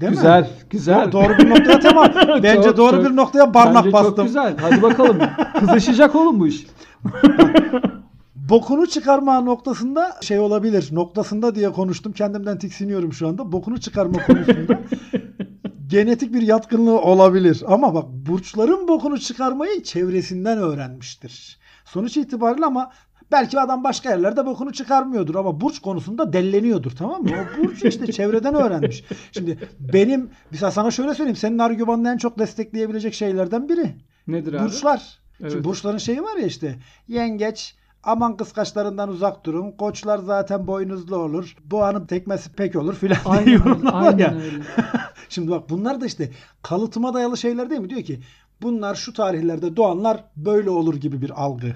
Değil 0.00 0.12
mi? 0.12 0.16
güzel, 0.16 0.50
güzel. 0.70 1.04
Do- 1.04 1.12
doğru 1.12 1.38
bir 1.38 1.50
noktaya 1.50 1.80
tamam. 1.80 2.08
Bence 2.42 2.62
Çok, 2.62 2.76
doğru 2.76 2.96
çok. 2.96 3.04
bir 3.04 3.16
noktaya 3.16 3.52
parmak 3.52 3.84
Bence 3.84 3.92
bastım. 3.92 4.16
çok 4.16 4.24
güzel. 4.26 4.56
Hadi 4.60 4.82
bakalım. 4.82 5.18
Kızışacak 5.58 6.14
oğlum 6.14 6.40
bu 6.40 6.46
iş. 6.46 6.66
Bokunu 8.34 8.86
çıkarma 8.86 9.40
noktasında 9.40 10.16
şey 10.22 10.38
olabilir. 10.38 10.88
Noktasında 10.92 11.54
diye 11.54 11.72
konuştum. 11.72 12.12
Kendimden 12.12 12.58
tiksiniyorum 12.58 13.12
şu 13.12 13.28
anda. 13.28 13.52
Bokunu 13.52 13.80
çıkarma 13.80 14.22
konusunda 14.26 14.78
genetik 15.86 16.34
bir 16.34 16.42
yatkınlığı 16.42 17.00
olabilir. 17.00 17.62
Ama 17.66 17.94
bak 17.94 18.04
burçların 18.10 18.88
bokunu 18.88 19.18
çıkarmayı 19.18 19.82
çevresinden 19.82 20.58
öğrenmiştir. 20.58 21.58
Sonuç 21.84 22.16
itibariyle 22.16 22.66
ama 22.66 22.90
belki 23.32 23.60
adam 23.60 23.84
başka 23.84 24.10
yerlerde 24.10 24.46
bokunu 24.46 24.72
çıkarmıyordur 24.72 25.34
ama 25.34 25.60
burç 25.60 25.78
konusunda 25.78 26.32
delleniyordur 26.32 26.90
tamam 26.90 27.22
mı? 27.22 27.30
O 27.30 27.62
burç 27.62 27.84
işte 27.84 28.06
çevreden 28.12 28.54
öğrenmiş. 28.54 29.04
Şimdi 29.32 29.58
benim 29.80 30.30
mesela 30.50 30.70
sana 30.70 30.90
şöyle 30.90 31.14
söyleyeyim. 31.14 31.36
Senin 31.36 31.58
argümanını 31.58 32.08
en 32.10 32.16
çok 32.16 32.38
destekleyebilecek 32.38 33.14
şeylerden 33.14 33.68
biri. 33.68 33.94
Nedir 34.26 34.52
abi? 34.52 34.64
Burçlar. 34.64 35.18
Evet. 35.40 35.52
Şimdi 35.52 35.64
burçların 35.64 35.98
şeyi 35.98 36.22
var 36.22 36.36
ya 36.36 36.46
işte. 36.46 36.78
Yengeç 37.08 37.76
aman 38.02 38.36
kıskaçlarından 38.36 39.08
uzak 39.08 39.46
durun. 39.46 39.72
Koçlar 39.72 40.18
zaten 40.18 40.66
boynuzlu 40.66 41.16
olur. 41.16 41.56
Boğanın 41.64 42.06
tekmesi 42.06 42.52
pek 42.52 42.76
olur 42.76 42.94
filan 42.94 43.18
diye 43.24 43.34
Aynen 43.34 43.48
öyle. 43.48 43.68
yorumlar 43.68 43.92
var 43.92 44.18
ya. 44.18 44.28
Aynen 44.28 44.40
öyle. 44.42 44.62
Şimdi 45.28 45.50
bak 45.50 45.70
bunlar 45.70 46.00
da 46.00 46.06
işte 46.06 46.30
kalıtıma 46.62 47.14
dayalı 47.14 47.36
şeyler 47.36 47.70
değil 47.70 47.80
mi? 47.80 47.90
Diyor 47.90 48.02
ki 48.02 48.20
bunlar 48.62 48.94
şu 48.94 49.12
tarihlerde 49.12 49.76
doğanlar 49.76 50.24
böyle 50.36 50.70
olur 50.70 50.94
gibi 50.94 51.22
bir 51.22 51.42
algı. 51.42 51.72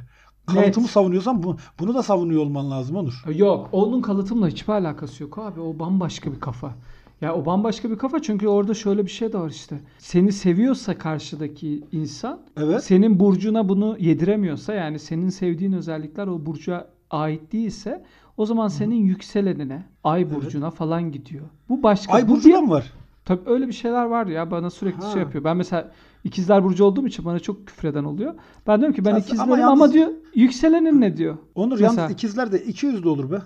Kalıtımı 0.46 0.84
Net. 0.86 0.92
savunuyorsan 0.92 1.42
bu, 1.42 1.56
bunu 1.80 1.94
da 1.94 2.02
savunuyor 2.02 2.42
olman 2.42 2.70
lazım 2.70 2.96
Onur. 2.96 3.24
Yok 3.34 3.68
onun 3.72 4.02
kalıtımla 4.02 4.48
hiçbir 4.48 4.72
alakası 4.72 5.22
yok 5.22 5.38
abi. 5.38 5.60
O 5.60 5.78
bambaşka 5.78 6.32
bir 6.32 6.40
kafa. 6.40 6.74
Ya 7.20 7.34
o 7.34 7.46
bambaşka 7.46 7.90
bir 7.90 7.98
kafa 7.98 8.22
çünkü 8.22 8.48
orada 8.48 8.74
şöyle 8.74 9.04
bir 9.06 9.10
şey 9.10 9.32
de 9.32 9.38
var 9.38 9.50
işte. 9.50 9.80
Seni 9.98 10.32
seviyorsa 10.32 10.98
karşıdaki 10.98 11.84
insan 11.92 12.40
Evet. 12.56 12.84
senin 12.84 13.20
burcuna 13.20 13.68
bunu 13.68 13.96
yediremiyorsa 13.98 14.74
yani 14.74 14.98
senin 14.98 15.28
sevdiğin 15.28 15.72
özellikler 15.72 16.26
o 16.26 16.46
burca 16.46 16.88
ait 17.10 17.52
değilse 17.52 18.04
o 18.36 18.46
zaman 18.46 18.68
senin 18.68 18.94
yükselenine, 19.04 19.82
ay 20.04 20.34
burcuna 20.34 20.70
falan 20.70 21.12
gidiyor. 21.12 21.44
Bu 21.68 21.82
başka. 21.82 22.12
Ay 22.12 22.28
bu 22.28 22.32
burcu 22.32 22.50
da 22.52 22.54
bir- 22.54 22.62
mı 22.62 22.70
var? 22.70 22.92
Tabii 23.30 23.50
öyle 23.50 23.68
bir 23.68 23.72
şeyler 23.72 24.04
var 24.04 24.26
ya 24.26 24.50
bana 24.50 24.70
sürekli 24.70 25.02
Ha. 25.04 25.10
şey 25.12 25.20
yapıyor. 25.22 25.44
Ben 25.44 25.56
mesela 25.56 25.90
ikizler 26.24 26.64
burcu 26.64 26.84
olduğum 26.84 27.06
için 27.06 27.24
bana 27.24 27.38
çok 27.40 27.66
küfreden 27.66 28.04
oluyor. 28.04 28.34
Ben 28.66 28.78
diyorum 28.80 28.96
ki 28.96 29.04
ben 29.04 29.10
Ama 29.10 29.18
ikizlerim 29.18 29.52
ama, 29.52 29.58
yalnız- 29.58 29.92
diyor 29.92 30.08
yükselenin 30.34 31.00
ne 31.00 31.16
diyor. 31.16 31.36
Onur 31.54 31.80
Mesela- 31.80 32.00
yalnız 32.00 32.12
ikizler 32.14 32.52
de 32.52 32.58
200 32.64 33.04
de 33.04 33.08
olur 33.08 33.30
be. 33.30 33.38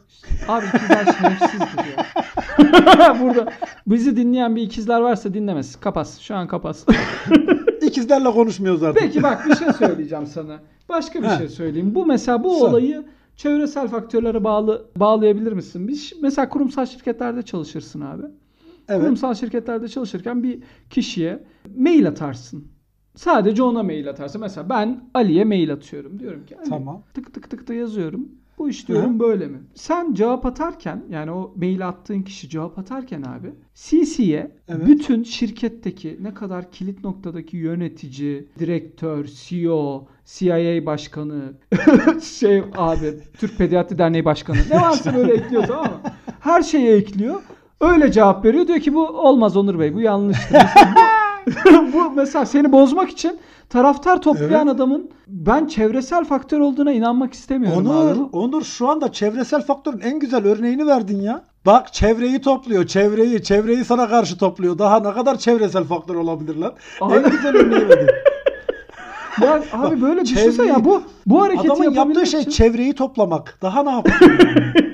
Abi 0.48 0.64
ikizler 0.66 1.04
şerefsizdir 1.04 1.84
ya. 1.96 3.16
Burada 3.22 3.52
bizi 3.86 4.16
dinleyen 4.16 4.56
bir 4.56 4.62
ikizler 4.62 5.00
varsa 5.00 5.34
dinlemez. 5.34 5.76
Kapas. 5.76 6.18
Şu 6.20 6.34
an 6.36 6.48
kapas. 6.48 6.84
İkizlerle 7.82 8.30
konuşmuyoruz 8.30 8.82
artık. 8.82 9.02
Peki 9.02 9.22
bak 9.22 9.46
bir 9.48 9.54
şey 9.56 9.72
söyleyeceğim 9.72 10.26
sana. 10.26 10.58
Başka 10.88 11.22
bir 11.22 11.26
Heh. 11.28 11.38
şey 11.38 11.48
söyleyeyim. 11.48 11.94
Bu 11.94 12.06
mesela 12.06 12.44
bu 12.44 12.50
Sor. 12.54 12.68
olayı 12.68 13.04
çevresel 13.36 13.88
faktörlere 13.88 14.44
bağlı 14.44 14.86
bağlayabilir 14.96 15.52
misin? 15.52 15.88
Bir, 15.88 16.12
mesela 16.22 16.48
kurumsal 16.48 16.86
şirketlerde 16.86 17.42
çalışırsın 17.42 18.00
abi. 18.00 18.22
Evet. 18.88 19.00
Kurumsal 19.02 19.34
şirketlerde 19.34 19.88
çalışırken 19.88 20.42
bir 20.42 20.58
kişiye 20.90 21.44
mail 21.76 22.08
atarsın. 22.08 22.68
Sadece 23.16 23.62
ona 23.62 23.82
mail 23.82 24.08
atarsın. 24.10 24.40
Mesela 24.40 24.68
ben 24.68 25.04
Ali'ye 25.14 25.44
mail 25.44 25.72
atıyorum. 25.72 26.18
Diyorum 26.20 26.46
ki 26.46 26.58
Ali, 26.58 26.68
Tamam. 26.68 27.02
tık 27.14 27.34
tık 27.34 27.50
tık 27.50 27.68
da 27.68 27.74
yazıyorum. 27.74 28.28
Bu 28.58 28.68
iş 28.68 28.88
diyorum 28.88 29.20
böyle 29.20 29.46
mi? 29.46 29.58
Sen 29.74 30.14
cevap 30.14 30.46
atarken 30.46 31.04
yani 31.10 31.30
o 31.30 31.54
mail 31.56 31.88
attığın 31.88 32.22
kişi 32.22 32.48
cevap 32.48 32.78
atarken 32.78 33.22
abi 33.22 33.52
CC'ye 33.74 34.50
Evet. 34.68 34.86
bütün 34.86 35.22
şirketteki 35.22 36.18
ne 36.20 36.34
kadar 36.34 36.70
kilit 36.72 37.04
noktadaki 37.04 37.56
yönetici, 37.56 38.48
direktör, 38.58 39.24
CEO, 39.24 40.06
CIA 40.24 40.86
başkanı, 40.86 41.52
şey 42.22 42.62
abi 42.76 43.14
Türk 43.38 43.58
Pediatri 43.58 43.98
Derneği 43.98 44.24
başkanı 44.24 44.56
ne 44.70 44.80
varsa 44.80 45.14
böyle 45.16 45.32
ekliyor 45.34 45.64
tamam 45.66 45.84
mı? 45.86 46.00
Her 46.40 46.62
şeye 46.62 46.96
ekliyor. 46.96 47.40
Öyle 47.80 48.12
cevap 48.12 48.44
veriyor. 48.44 48.66
Diyor 48.66 48.78
ki 48.80 48.94
bu 48.94 49.06
olmaz 49.06 49.56
Onur 49.56 49.78
Bey 49.78 49.94
bu 49.94 50.00
yanlıştır. 50.00 50.56
Bu, 51.92 52.10
mesela 52.16 52.46
seni 52.46 52.72
bozmak 52.72 53.10
için 53.10 53.38
taraftar 53.70 54.22
toplayan 54.22 54.66
Evet. 54.66 54.76
adamın 54.76 55.10
ben 55.26 55.66
çevresel 55.66 56.24
faktör 56.24 56.60
olduğuna 56.60 56.92
inanmak 56.92 57.32
istemiyorum 57.34 57.86
Onur, 57.86 58.10
abi. 58.10 58.20
Onur 58.32 58.62
şu 58.64 58.88
anda 58.88 59.12
çevresel 59.12 59.62
faktörün 59.62 60.00
en 60.00 60.18
güzel 60.18 60.46
örneğini 60.46 60.86
verdin 60.86 61.20
ya. 61.20 61.44
Bak 61.66 61.92
çevreyi 61.92 62.40
topluyor. 62.40 62.86
Çevreyi, 62.86 63.42
çevreyi 63.42 63.84
sana 63.84 64.08
karşı 64.08 64.38
topluyor. 64.38 64.78
Daha 64.78 65.00
ne 65.00 65.12
kadar 65.12 65.38
çevresel 65.38 65.84
faktör 65.84 66.14
olabilir 66.14 66.56
lan? 66.56 66.72
Abi- 67.00 67.14
En 67.14 67.30
güzel 67.30 67.56
örneği 67.56 67.88
verdin. 67.88 68.08
Ya 69.42 69.62
abi 69.72 70.02
böyle 70.02 70.20
çevreyi- 70.24 70.68
ya 70.68 70.84
bu 70.84 71.02
bu 71.26 71.42
hareketi 71.42 71.72
Adamın 71.72 71.90
yaptığı 71.94 72.26
şey 72.26 72.40
için- 72.40 72.50
çevreyi 72.50 72.92
toplamak. 72.94 73.58
Daha 73.62 73.82
ne 73.82 73.90
yapıyor? 73.90 74.20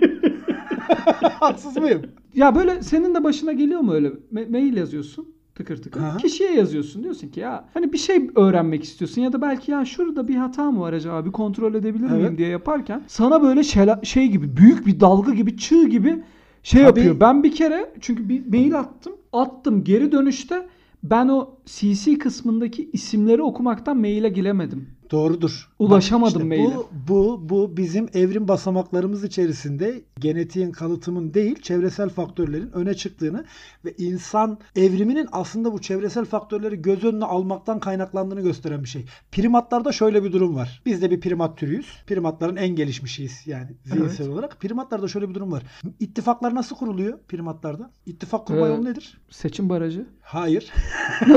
Haksız 1.40 1.76
mıyım? 1.76 2.02
Ya 2.34 2.54
böyle 2.54 2.82
senin 2.82 3.14
de 3.14 3.24
başına 3.24 3.52
geliyor 3.52 3.80
mu 3.80 3.92
öyle? 3.92 4.08
Ma- 4.08 4.50
mail 4.50 4.76
yazıyorsun 4.76 5.28
tıkır 5.54 5.82
tıkır. 5.82 6.00
Aha. 6.00 6.16
Kişiye 6.16 6.52
yazıyorsun. 6.54 7.02
Diyorsun 7.02 7.28
ki 7.28 7.40
ya 7.40 7.64
hani 7.74 7.92
bir 7.92 7.98
şey 7.98 8.30
öğrenmek 8.36 8.84
istiyorsun 8.84 9.22
ya 9.22 9.32
da 9.32 9.42
belki 9.42 9.70
ya 9.70 9.84
şurada 9.84 10.28
bir 10.28 10.34
hata 10.36 10.70
mı 10.70 10.80
var 10.80 10.92
acaba 10.92 11.24
bir 11.24 11.32
kontrol 11.32 11.74
edebilir 11.74 12.04
miyim 12.10 12.26
Evet. 12.26 12.38
diye 12.38 12.48
yaparken 12.48 13.02
sana 13.06 13.42
böyle 13.42 13.60
şela- 13.60 14.04
şey 14.06 14.28
gibi 14.28 14.56
büyük 14.56 14.86
bir 14.86 15.00
dalga 15.00 15.34
gibi 15.34 15.56
çığ 15.56 15.88
gibi 15.88 16.22
şey 16.62 16.82
Tabii. 16.82 17.00
yapıyor. 17.00 17.20
Ben 17.20 17.42
bir 17.42 17.52
kere 17.52 17.92
çünkü 18.00 18.28
bir 18.28 18.46
mail 18.46 18.78
attım. 18.78 19.12
Attım 19.32 19.84
geri 19.84 20.12
dönüşte 20.12 20.66
ben 21.02 21.28
o 21.28 21.50
CC 21.66 22.18
kısmındaki 22.18 22.90
isimleri 22.92 23.42
okumaktan 23.42 23.96
maile 23.96 24.28
giremedim. 24.28 24.88
Doğrudur. 25.10 25.70
Ulaşamadım 25.78 26.40
Bak 26.40 26.48
maile. 26.48 26.74
Bu, 26.74 26.88
bu, 27.08 27.48
bu 27.48 27.76
bizim 27.76 28.08
evrim 28.14 28.48
basamaklarımız 28.48 29.24
içerisinde 29.24 30.04
genetiğin 30.20 30.72
kalıtımın 30.72 31.34
değil 31.34 31.62
çevresel 31.62 32.08
faktörlerin 32.08 32.72
öne 32.72 32.94
çıktığını 32.94 33.44
ve 33.84 33.94
insan 33.98 34.58
evriminin 34.76 35.28
aslında 35.32 35.72
bu 35.72 35.80
çevresel 35.80 36.24
faktörleri 36.24 36.82
göz 36.82 37.04
önüne 37.04 37.24
almaktan 37.24 37.80
kaynaklandığını 37.80 38.40
gösteren 38.40 38.82
bir 38.82 38.88
şey. 38.88 39.04
Primatlarda 39.32 39.92
şöyle 39.92 40.24
bir 40.24 40.32
durum 40.32 40.54
var. 40.54 40.82
Biz 40.86 41.02
de 41.02 41.10
bir 41.10 41.20
primat 41.20 41.58
türüyüz. 41.58 41.86
Primatların 42.06 42.56
en 42.56 42.68
gelişmişiyiz 42.68 43.46
yani 43.46 43.70
zihinsel 43.84 44.28
olarak. 44.28 44.60
Primatlarda 44.60 45.08
şöyle 45.08 45.28
bir 45.28 45.34
durum 45.34 45.52
var. 45.52 45.62
İttifaklar 46.00 46.54
nasıl 46.54 46.76
kuruluyor 46.76 47.18
primatlarda? 47.28 47.90
İttifak 48.06 48.46
kurma 48.46 48.66
Ee, 48.66 48.70
yolu 48.70 48.84
nedir? 48.84 49.20
Seçim 49.30 49.68
barajı. 49.68 50.06
Hayır. 50.22 50.72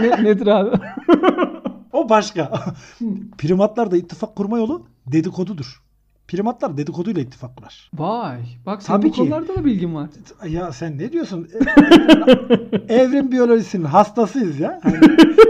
ne, 0.00 0.24
nedir 0.24 0.46
abi? 0.46 0.76
O 1.92 2.08
başka. 2.08 2.74
Primatlarda 3.38 3.96
ittifak 3.96 4.36
kurma 4.36 4.58
yolu 4.58 4.86
dedikodudur. 5.06 5.81
Primatlar 6.36 6.76
dedikoduyla 6.76 7.22
ittifak 7.22 7.56
kurar. 7.56 7.90
Vay. 7.94 8.38
Bak 8.66 8.82
senin 8.82 8.96
Tabii 8.98 9.08
bu 9.08 9.12
ki. 9.12 9.18
konularda 9.20 9.56
da 9.56 9.64
bilgin 9.64 9.94
var. 9.94 10.08
Ya 10.48 10.72
sen 10.72 10.98
ne 10.98 11.12
diyorsun? 11.12 11.48
E- 12.88 12.94
Evrim 12.94 13.32
biyolojisinin 13.32 13.84
hastasıyız 13.84 14.60
ya. 14.60 14.80
Hani 14.82 14.96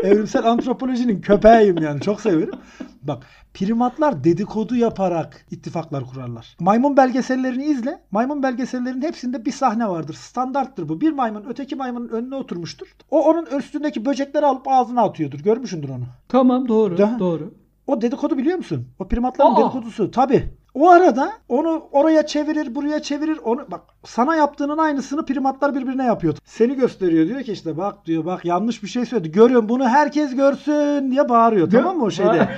evrimsel 0.02 0.46
antropolojinin 0.50 1.20
köpeğiyim 1.20 1.82
yani. 1.82 2.00
Çok 2.00 2.20
severim. 2.20 2.54
Bak 3.02 3.26
primatlar 3.54 4.24
dedikodu 4.24 4.76
yaparak 4.76 5.46
ittifaklar 5.50 6.04
kurarlar. 6.04 6.56
Maymun 6.60 6.96
belgesellerini 6.96 7.64
izle. 7.64 8.00
Maymun 8.10 8.42
belgesellerinin 8.42 9.02
hepsinde 9.02 9.44
bir 9.44 9.52
sahne 9.52 9.88
vardır. 9.88 10.14
Standarttır 10.14 10.88
bu. 10.88 11.00
Bir 11.00 11.12
maymun 11.12 11.44
öteki 11.48 11.76
maymunun 11.76 12.08
önüne 12.08 12.34
oturmuştur. 12.34 12.86
O 13.10 13.24
onun 13.30 13.46
üstündeki 13.58 14.04
böcekleri 14.04 14.46
alıp 14.46 14.68
ağzına 14.68 15.02
atıyordur. 15.02 15.40
Görmüşsündür 15.40 15.88
onu. 15.88 16.04
Tamam 16.28 16.68
doğru. 16.68 16.98
Da- 16.98 17.16
Doğru. 17.18 17.54
O 17.86 18.02
dedikodu 18.02 18.38
biliyor 18.38 18.56
musun? 18.58 18.88
O 18.98 19.08
primatların 19.08 19.54
Aa! 19.54 19.56
dedikodusu. 19.60 20.10
Tabi. 20.10 20.44
O 20.75 20.88
arada 20.88 21.33
onu 21.49 21.83
oraya 21.93 22.26
çevirir, 22.26 22.75
buraya 22.75 23.02
çevirir. 23.02 23.38
Onu 23.45 23.61
bak 23.71 23.81
sana 24.05 24.37
yaptığının 24.37 24.79
aynısını 24.79 25.25
primatlar 25.25 25.75
birbirine 25.75 26.05
yapıyor. 26.05 26.35
Seni 26.45 26.75
gösteriyor 26.75 27.29
diyor 27.29 27.43
ki 27.43 27.52
işte 27.52 27.76
bak 27.76 28.07
diyor 28.07 28.25
bak 28.25 28.45
yanlış 28.45 28.83
bir 28.83 28.88
şey 28.88 29.05
söyledi. 29.07 29.33
Görüyorum 29.33 29.69
bunu 29.69 29.88
herkes 29.88 30.35
görsün 30.37 31.11
diye 31.11 31.29
bağırıyor. 31.29 31.71
Değil 31.71 31.83
tamam 31.83 31.99
mı 31.99 32.05
o 32.05 32.11
şeyde? 32.11 32.49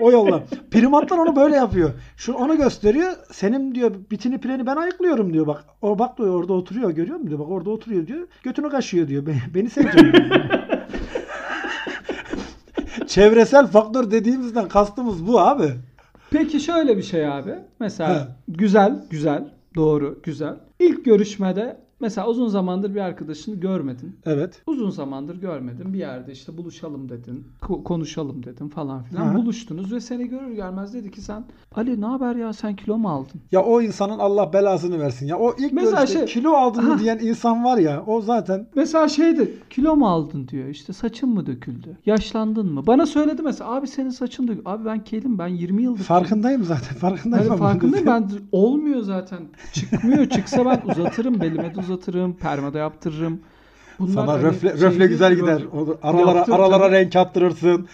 o 0.00 0.10
yolla. 0.12 0.42
Primatlar 0.70 1.18
onu 1.18 1.36
böyle 1.36 1.56
yapıyor. 1.56 1.90
Şu 2.16 2.32
onu 2.34 2.56
gösteriyor. 2.56 3.12
Senin 3.32 3.74
diyor 3.74 3.94
bitini 4.10 4.38
pireni 4.38 4.66
ben 4.66 4.76
ayıklıyorum 4.76 5.32
diyor. 5.32 5.46
Bak 5.46 5.64
o 5.82 5.98
bak 5.98 6.18
diyor 6.18 6.34
orada 6.40 6.52
oturuyor 6.52 6.90
görüyor 6.90 7.16
musun 7.16 7.28
diyor. 7.28 7.40
Bak 7.40 7.50
orada 7.50 7.70
oturuyor 7.70 8.06
diyor. 8.06 8.26
Götünü 8.42 8.68
kaşıyor 8.70 9.08
diyor. 9.08 9.26
Beni, 9.26 9.40
beni 9.54 9.70
sevecek. 9.70 10.04
Çevresel 13.06 13.66
faktör 13.66 14.10
dediğimizden 14.10 14.68
kastımız 14.68 15.26
bu 15.26 15.40
abi. 15.40 15.72
Peki 16.32 16.60
şöyle 16.60 16.96
bir 16.96 17.02
şey 17.02 17.28
abi. 17.28 17.54
Mesela 17.80 18.14
He. 18.14 18.28
güzel, 18.48 19.04
güzel, 19.10 19.44
doğru, 19.76 20.20
güzel. 20.22 20.54
İlk 20.78 21.04
görüşmede 21.04 21.76
mesela 22.02 22.26
uzun 22.28 22.48
zamandır 22.48 22.94
bir 22.94 23.00
arkadaşını 23.00 23.54
görmedin. 23.54 24.16
Evet. 24.24 24.62
Uzun 24.66 24.90
zamandır 24.90 25.40
görmedin. 25.40 25.92
Bir 25.92 25.98
yerde 25.98 26.32
işte 26.32 26.56
buluşalım 26.56 27.08
dedin. 27.08 27.46
ko- 27.62 27.82
konuşalım 27.84 28.42
dedin 28.42 28.68
falan 28.68 29.02
filan. 29.02 29.24
Hı 29.26 29.30
hı. 29.30 29.34
Buluştunuz 29.34 29.92
ve 29.92 30.00
seni 30.00 30.28
görür 30.28 30.52
görmez 30.54 30.94
dedi 30.94 31.10
ki 31.10 31.20
sen 31.20 31.44
Ali 31.74 32.00
ne 32.00 32.06
haber 32.06 32.36
ya 32.36 32.52
sen 32.52 32.76
kilo 32.76 32.98
mu 32.98 33.08
aldın? 33.08 33.40
Ya 33.52 33.62
o 33.62 33.80
insanın 33.82 34.18
Allah 34.18 34.52
belasını 34.52 34.98
versin 35.00 35.26
ya. 35.26 35.38
O 35.38 35.54
ilk 35.58 35.72
Mesela 35.72 35.96
görüşte 35.96 36.18
şey- 36.18 36.26
kilo 36.26 36.50
aldın 36.52 36.98
diyen 36.98 37.18
insan 37.18 37.64
var 37.64 37.78
ya 37.78 38.02
o 38.06 38.20
zaten 38.20 38.66
Mesela 38.74 39.08
şeydi 39.08 39.54
kilo 39.70 39.96
mu 39.96 40.08
aldın 40.08 40.48
diyor 40.48 40.68
işte 40.68 40.92
saçın 40.92 41.28
mı 41.28 41.46
döküldü 41.46 41.96
yaşlandın 42.06 42.72
mı 42.72 42.86
bana 42.86 43.06
söyledi 43.06 43.42
mesela 43.42 43.74
abi 43.74 43.86
senin 43.86 44.10
saçın 44.10 44.48
döküldü 44.48 44.62
abi 44.68 44.84
ben 44.84 45.04
kelim 45.04 45.38
ben 45.38 45.48
20 45.48 45.82
yıldır 45.82 46.02
farkındayım 46.02 46.64
zaten 46.64 46.96
farkındayım. 46.96 47.46
Ama 47.52 47.56
farkındayım 47.56 48.06
ben 48.06 48.28
olmuyor 48.52 49.00
zaten 49.02 49.38
çıkmıyor 49.72 50.28
çıksa 50.28 50.64
ben 50.66 50.90
uzatırım 50.90 51.40
belime 51.40 51.74
de 51.74 51.80
uzatırım 51.80 51.91
permada 52.32 52.78
yaptırırım. 52.78 53.40
Bunlar 53.98 54.12
Sana 54.12 54.32
hani 54.32 54.42
röfle, 54.42 54.68
şey 54.70 54.80
röfle 54.80 55.06
güzel 55.06 55.34
gider. 55.34 55.62
Aralara 56.02 56.36
Yaptır 56.36 56.52
aralara 56.52 56.78
tabii. 56.86 56.94
renk 56.94 57.16
attırırsın. 57.16 57.88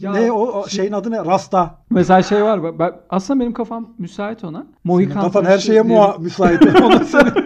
Ya, 0.00 0.12
ne 0.12 0.32
o, 0.32 0.38
o 0.46 0.68
şeyin 0.68 0.92
adı 0.92 1.10
ne? 1.10 1.24
Rasta. 1.24 1.78
Mesela 1.90 2.22
şey 2.22 2.42
var 2.42 2.78
ben- 2.78 2.92
aslında 3.10 3.40
benim 3.40 3.52
kafam 3.52 3.88
müsait 3.98 4.44
ona. 4.44 4.66
Mohikan 4.84 5.22
kafan 5.22 5.44
her 5.44 5.58
şeye 5.58 5.80
muha- 5.80 6.22
müsait. 6.22 6.62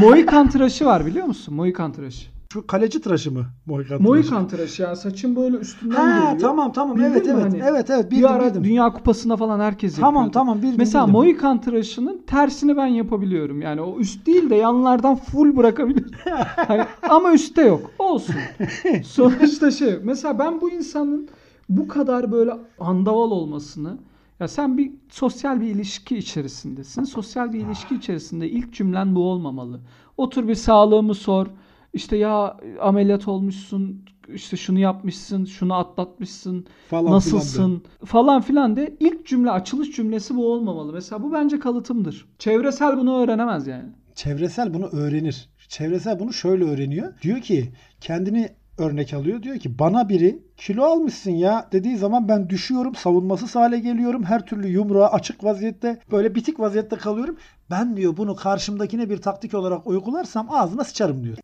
Mohikan 0.00 0.48
tıraşı 0.48 0.86
var 0.86 1.06
biliyor 1.06 1.26
musun? 1.26 1.54
Mohikan 1.54 1.92
tıraşı. 1.92 2.26
Şu 2.54 2.66
kaleci 2.66 3.00
tıraşı 3.00 3.32
mı? 3.32 3.46
Mohikan 3.66 3.98
tıraşı. 3.98 4.02
Mohikan 4.02 4.48
tıraşı 4.48 4.82
ya 4.82 4.96
saçın 4.96 5.36
böyle 5.36 5.56
üstünden 5.56 5.94
Ha 5.94 6.18
geliyor. 6.18 6.38
tamam 6.38 6.72
tamam 6.72 6.96
Bildin 6.96 7.06
evet 7.06 7.26
evet. 7.28 7.44
hani? 7.44 7.62
Evet 7.64 7.90
evet 7.90 8.10
bir 8.10 8.16
bildim 8.16 8.28
ara 8.28 8.48
bildim. 8.48 8.64
Dünya 8.64 8.92
Kupası'nda 8.92 9.36
falan 9.36 9.60
herkes 9.60 9.96
Tamam 9.96 10.14
yapıyordu. 10.14 10.32
tamam 10.32 10.62
bildim. 10.62 10.74
Mesela 10.78 11.04
bildim. 11.06 11.12
Mohikan 11.12 11.60
tıraşının 11.60 12.22
tersini 12.26 12.76
ben 12.76 12.86
yapabiliyorum. 12.86 13.60
Yani 13.62 13.80
o 13.80 13.98
üst 13.98 14.26
değil 14.26 14.50
de 14.50 14.54
yanlardan 14.54 15.16
full 15.16 15.56
bırakabilirim. 15.56 16.10
hani, 16.56 16.84
ama 17.08 17.32
üstte 17.32 17.62
yok. 17.62 17.90
Olsun. 17.98 18.34
Sonuçta 19.04 19.70
şey. 19.70 19.98
Mesela 20.02 20.38
ben 20.38 20.60
bu 20.60 20.70
insanın 20.70 21.28
bu 21.68 21.88
kadar 21.88 22.32
böyle 22.32 22.52
andaval 22.78 23.30
olmasını 23.30 23.98
Ya 24.40 24.48
sen 24.48 24.78
bir 24.78 24.92
sosyal 25.08 25.60
bir 25.60 25.66
ilişki 25.66 26.16
içerisindesin. 26.18 27.04
Sosyal 27.04 27.52
bir 27.52 27.60
ilişki 27.60 27.94
içerisinde 27.94 28.50
ilk 28.50 28.72
cümlen 28.72 29.14
bu 29.14 29.22
olmamalı. 29.30 29.80
Otur 30.16 30.48
bir 30.48 30.54
sağlığımı 30.54 31.14
sor. 31.14 31.46
İşte 31.94 32.16
ya 32.16 32.56
ameliyat 32.80 33.28
olmuşsun, 33.28 34.04
işte 34.28 34.56
şunu 34.56 34.78
yapmışsın, 34.78 35.44
şunu 35.44 35.74
atlatmışsın, 35.74 36.66
Falan 36.90 37.12
nasılsın 37.12 37.84
falan 38.04 38.40
filan 38.40 38.76
de 38.76 38.96
ilk 39.00 39.26
cümle 39.26 39.50
açılış 39.50 39.96
cümlesi 39.96 40.36
bu 40.36 40.52
olmamalı. 40.52 40.92
Mesela 40.92 41.22
bu 41.22 41.32
bence 41.32 41.58
kalıtımdır. 41.58 42.26
Çevresel 42.38 42.96
bunu 42.96 43.18
öğrenemez 43.18 43.66
yani. 43.66 43.88
Çevresel 44.14 44.74
bunu 44.74 44.86
öğrenir. 44.86 45.48
Çevresel 45.68 46.20
bunu 46.20 46.32
şöyle 46.32 46.64
öğreniyor. 46.64 47.20
Diyor 47.22 47.40
ki 47.40 47.72
kendini 48.00 48.48
örnek 48.78 49.14
alıyor. 49.14 49.42
Diyor 49.42 49.58
ki 49.58 49.78
bana 49.78 50.08
biri 50.08 50.42
kilo 50.56 50.84
almışsın 50.84 51.30
ya 51.30 51.68
dediği 51.72 51.96
zaman 51.96 52.28
ben 52.28 52.50
düşüyorum. 52.50 52.94
Savunmasız 52.94 53.56
hale 53.56 53.78
geliyorum. 53.78 54.24
Her 54.24 54.46
türlü 54.46 54.68
yumruğa 54.68 55.08
açık 55.08 55.44
vaziyette 55.44 55.98
böyle 56.10 56.34
bitik 56.34 56.60
vaziyette 56.60 56.96
kalıyorum. 56.96 57.36
Ben 57.70 57.96
diyor 57.96 58.16
bunu 58.16 58.36
karşımdakine 58.36 59.10
bir 59.10 59.16
taktik 59.16 59.54
olarak 59.54 59.86
uygularsam 59.86 60.46
ağzına 60.50 60.84
sıçarım 60.84 61.24
diyor. 61.24 61.36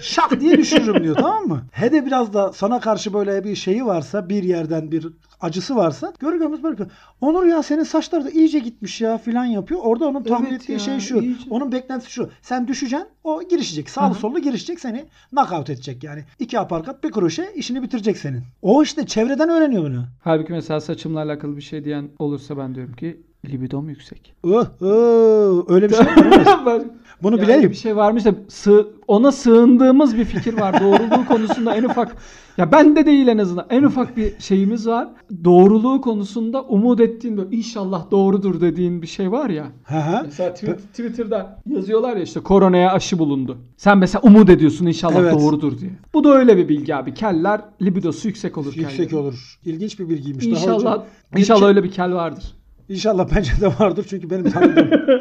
Şak 0.00 0.40
diye 0.40 0.58
düşürürüm 0.58 1.04
diyor 1.04 1.16
tamam 1.16 1.44
mı? 1.46 1.62
He 1.72 1.92
de 1.92 2.06
biraz 2.06 2.32
da 2.32 2.52
sana 2.52 2.80
karşı 2.80 3.12
böyle 3.14 3.44
bir 3.44 3.54
şeyi 3.54 3.86
varsa 3.86 4.28
bir 4.28 4.42
yerden 4.42 4.92
bir 4.92 5.08
acısı 5.40 5.76
varsa 5.76 6.12
görür 6.18 6.38
görmez 6.38 6.62
böyle 6.62 6.84
Onur 7.20 7.46
ya 7.46 7.62
senin 7.62 7.82
saçlar 7.82 8.24
da 8.24 8.30
iyice 8.30 8.58
gitmiş 8.58 9.00
ya 9.00 9.18
filan 9.18 9.44
yapıyor. 9.44 9.80
Orada 9.84 10.06
onun 10.08 10.22
tahmin 10.22 10.50
Evet 10.50 10.62
ettiği 10.62 10.72
ya, 10.72 10.78
şey 10.78 11.00
şu. 11.00 11.20
iyice. 11.20 11.44
Onun 11.50 11.72
beklentisi 11.72 12.10
şu. 12.10 12.30
Sen 12.42 12.68
düşeceksin 12.68 13.08
o 13.24 13.42
girişecek. 13.42 13.90
Sağlı 13.90 14.14
sollu 14.14 14.38
girişecek 14.38 14.80
seni 14.80 15.04
knockout 15.30 15.70
edecek 15.70 16.04
yani. 16.04 16.24
İki 16.38 16.58
aparkat 16.58 17.04
bir 17.04 17.10
kroşe 17.10 17.52
işini 17.56 17.82
bitirecek 17.82 18.18
senin. 18.18 18.42
O 18.62 18.82
işte 18.82 19.06
çevreden 19.06 19.48
öğreniyor 19.48 19.82
bunu. 19.84 20.04
Halbuki 20.24 20.52
mesela 20.52 20.80
saçımla 20.80 21.20
alakalı 21.22 21.56
bir 21.56 21.62
şey 21.62 21.84
diyen 21.84 22.08
olursa 22.18 22.58
ben 22.58 22.74
diyorum 22.74 22.94
ki 22.94 23.20
libidom 23.48 23.88
yüksek. 23.88 24.34
Oh, 24.44 24.66
oh, 24.82 25.64
öyle 25.70 25.88
bir 25.90 25.94
şey? 25.94 26.06
Ben- 26.66 26.92
Bunu 27.22 27.36
Yani 27.36 27.48
bileyim. 27.48 27.70
Bir 27.70 27.74
şey 27.76 27.96
varmış 27.96 28.24
da 28.24 28.30
sığ- 28.30 28.86
ona 29.08 29.32
sığındığımız 29.32 30.16
bir 30.16 30.24
fikir 30.24 30.60
var. 30.60 30.80
Doğruluğu 30.80 31.26
konusunda 31.28 31.74
en 31.74 31.82
ufak 31.84 32.16
ya 32.56 32.72
bende 32.72 33.06
değil 33.06 33.28
en 33.28 33.38
azından 33.38 33.66
en 33.70 33.82
ufak 33.82 34.16
bir 34.16 34.32
şeyimiz 34.40 34.86
var. 34.86 35.08
Doğruluğu 35.44 36.00
konusunda 36.00 36.62
umut 36.62 37.00
ettiğin 37.00 37.36
böyle 37.36 37.56
inşallah 37.56 38.10
doğrudur 38.10 38.60
dediğin 38.60 39.02
bir 39.02 39.06
şey 39.06 39.32
var 39.32 39.50
ya. 39.50 39.64
Hı. 39.84 40.22
Mesela 40.24 40.50
tw- 40.50 40.76
Twitter'da 40.76 41.58
yazıyorlar 41.66 42.16
ya 42.16 42.22
işte 42.22 42.40
koronaya 42.40 42.92
aşı 42.92 43.18
bulundu. 43.18 43.56
Sen 43.76 43.98
mesela 43.98 44.20
umut 44.24 44.50
ediyorsun 44.50 44.86
inşallah 44.86 45.20
Evet. 45.20 45.34
doğrudur 45.34 45.78
diye. 45.78 45.90
Bu 46.14 46.24
da 46.24 46.34
öyle 46.34 46.56
bir 46.56 46.68
bilgi 46.68 46.94
abi. 46.96 47.14
Keller 47.14 47.60
libidosu 47.82 48.28
yüksek 48.28 48.58
olur. 48.58 48.72
Yüksek 48.76 48.96
kellerin. 49.10 49.16
olur. 49.16 49.58
İlginç 49.64 49.98
bir 50.00 50.08
bilgiymiş. 50.08 50.44
Daha 50.46 50.52
İnşallah 50.54 50.94
önce- 50.96 51.06
Bir 51.34 51.40
inşallah 51.40 51.60
ke- 51.62 51.66
öyle 51.68 51.84
bir 51.84 51.90
kel 51.90 52.14
vardır. 52.14 52.44
İnşallah 52.88 53.28
bence 53.36 53.50
de 53.60 53.66
vardır 53.80 54.06
çünkü 54.10 54.30
benim 54.30 54.50
tanıdığım 54.50 54.90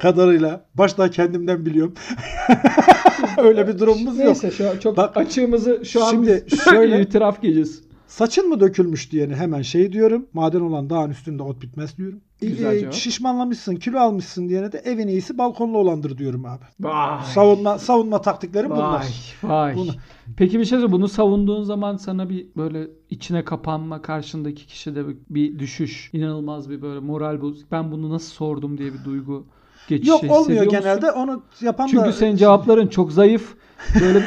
kadarıyla 0.00 0.64
başta 0.74 1.10
kendimden 1.10 1.66
biliyorum. 1.66 1.94
öyle 3.38 3.68
bir 3.68 3.78
durumumuz 3.78 4.16
yok. 4.18 4.26
Neyse 4.26 4.50
şu 4.50 4.70
an 4.70 4.78
çok 4.78 4.96
Bak, 4.96 5.16
açığımızı 5.16 5.82
şu 5.84 6.04
an 6.04 6.10
şimdi 6.10 6.44
şöyle- 6.64 7.00
itiraf 7.00 7.42
gecesi. 7.42 7.87
Saçın 8.08 8.48
mı 8.48 8.60
dökülmüş 8.60 9.12
diyeni 9.12 9.34
hemen 9.34 9.62
şey 9.62 9.92
diyorum. 9.92 10.26
Maden 10.32 10.60
olan 10.60 10.90
dağın 10.90 11.10
üstünde 11.10 11.42
ot 11.42 11.62
bitmez 11.62 11.96
diyorum. 11.96 12.20
Güzel 12.40 12.80
cevap. 12.80 12.94
şişmanlamışsın, 12.94 13.76
kilo 13.76 13.98
almışsın 13.98 14.48
diyene 14.48 14.72
de 14.72 14.78
evin 14.78 15.08
iyisi 15.08 15.38
balkonlu 15.38 15.78
olandır 15.78 16.18
diyorum 16.18 16.44
abi. 16.44 16.64
Vay. 16.80 17.24
Savunma 17.24 17.78
savunma 17.78 18.20
taktikleri 18.20 18.70
bunlar. 18.70 19.06
Vay 19.42 19.50
vay. 19.50 19.76
Bunu- 19.76 19.90
Peki 20.36 20.58
bir 20.58 20.64
şey 20.64 20.78
söyle 20.78 20.92
bunu 20.92 21.08
savunduğun 21.08 21.62
zaman 21.62 21.96
sana 21.96 22.28
bir 22.28 22.46
böyle 22.56 22.88
içine 23.10 23.44
kapanma 23.44 24.02
karşındaki 24.02 24.66
kişide 24.66 25.08
bir, 25.08 25.16
bir 25.30 25.58
düşüş 25.58 26.10
inanılmaz 26.12 26.70
bir 26.70 26.82
böyle 26.82 27.00
moral 27.00 27.40
bozuk. 27.40 27.72
Ben 27.72 27.92
bunu 27.92 28.10
nasıl 28.10 28.30
sordum 28.34 28.78
diye 28.78 28.92
bir 28.92 29.04
duygu 29.04 29.46
geçişi 29.88 30.10
Yok 30.10 30.24
olmuyor 30.24 30.64
musun? 30.64 30.78
genelde. 30.80 31.12
Onu 31.12 31.42
yapan 31.60 31.86
da 31.86 31.90
Çünkü 31.90 32.12
senin 32.12 32.36
cevapların 32.36 32.86
çok 32.86 33.12
zayıf. 33.12 33.58
Böyle 34.00 34.22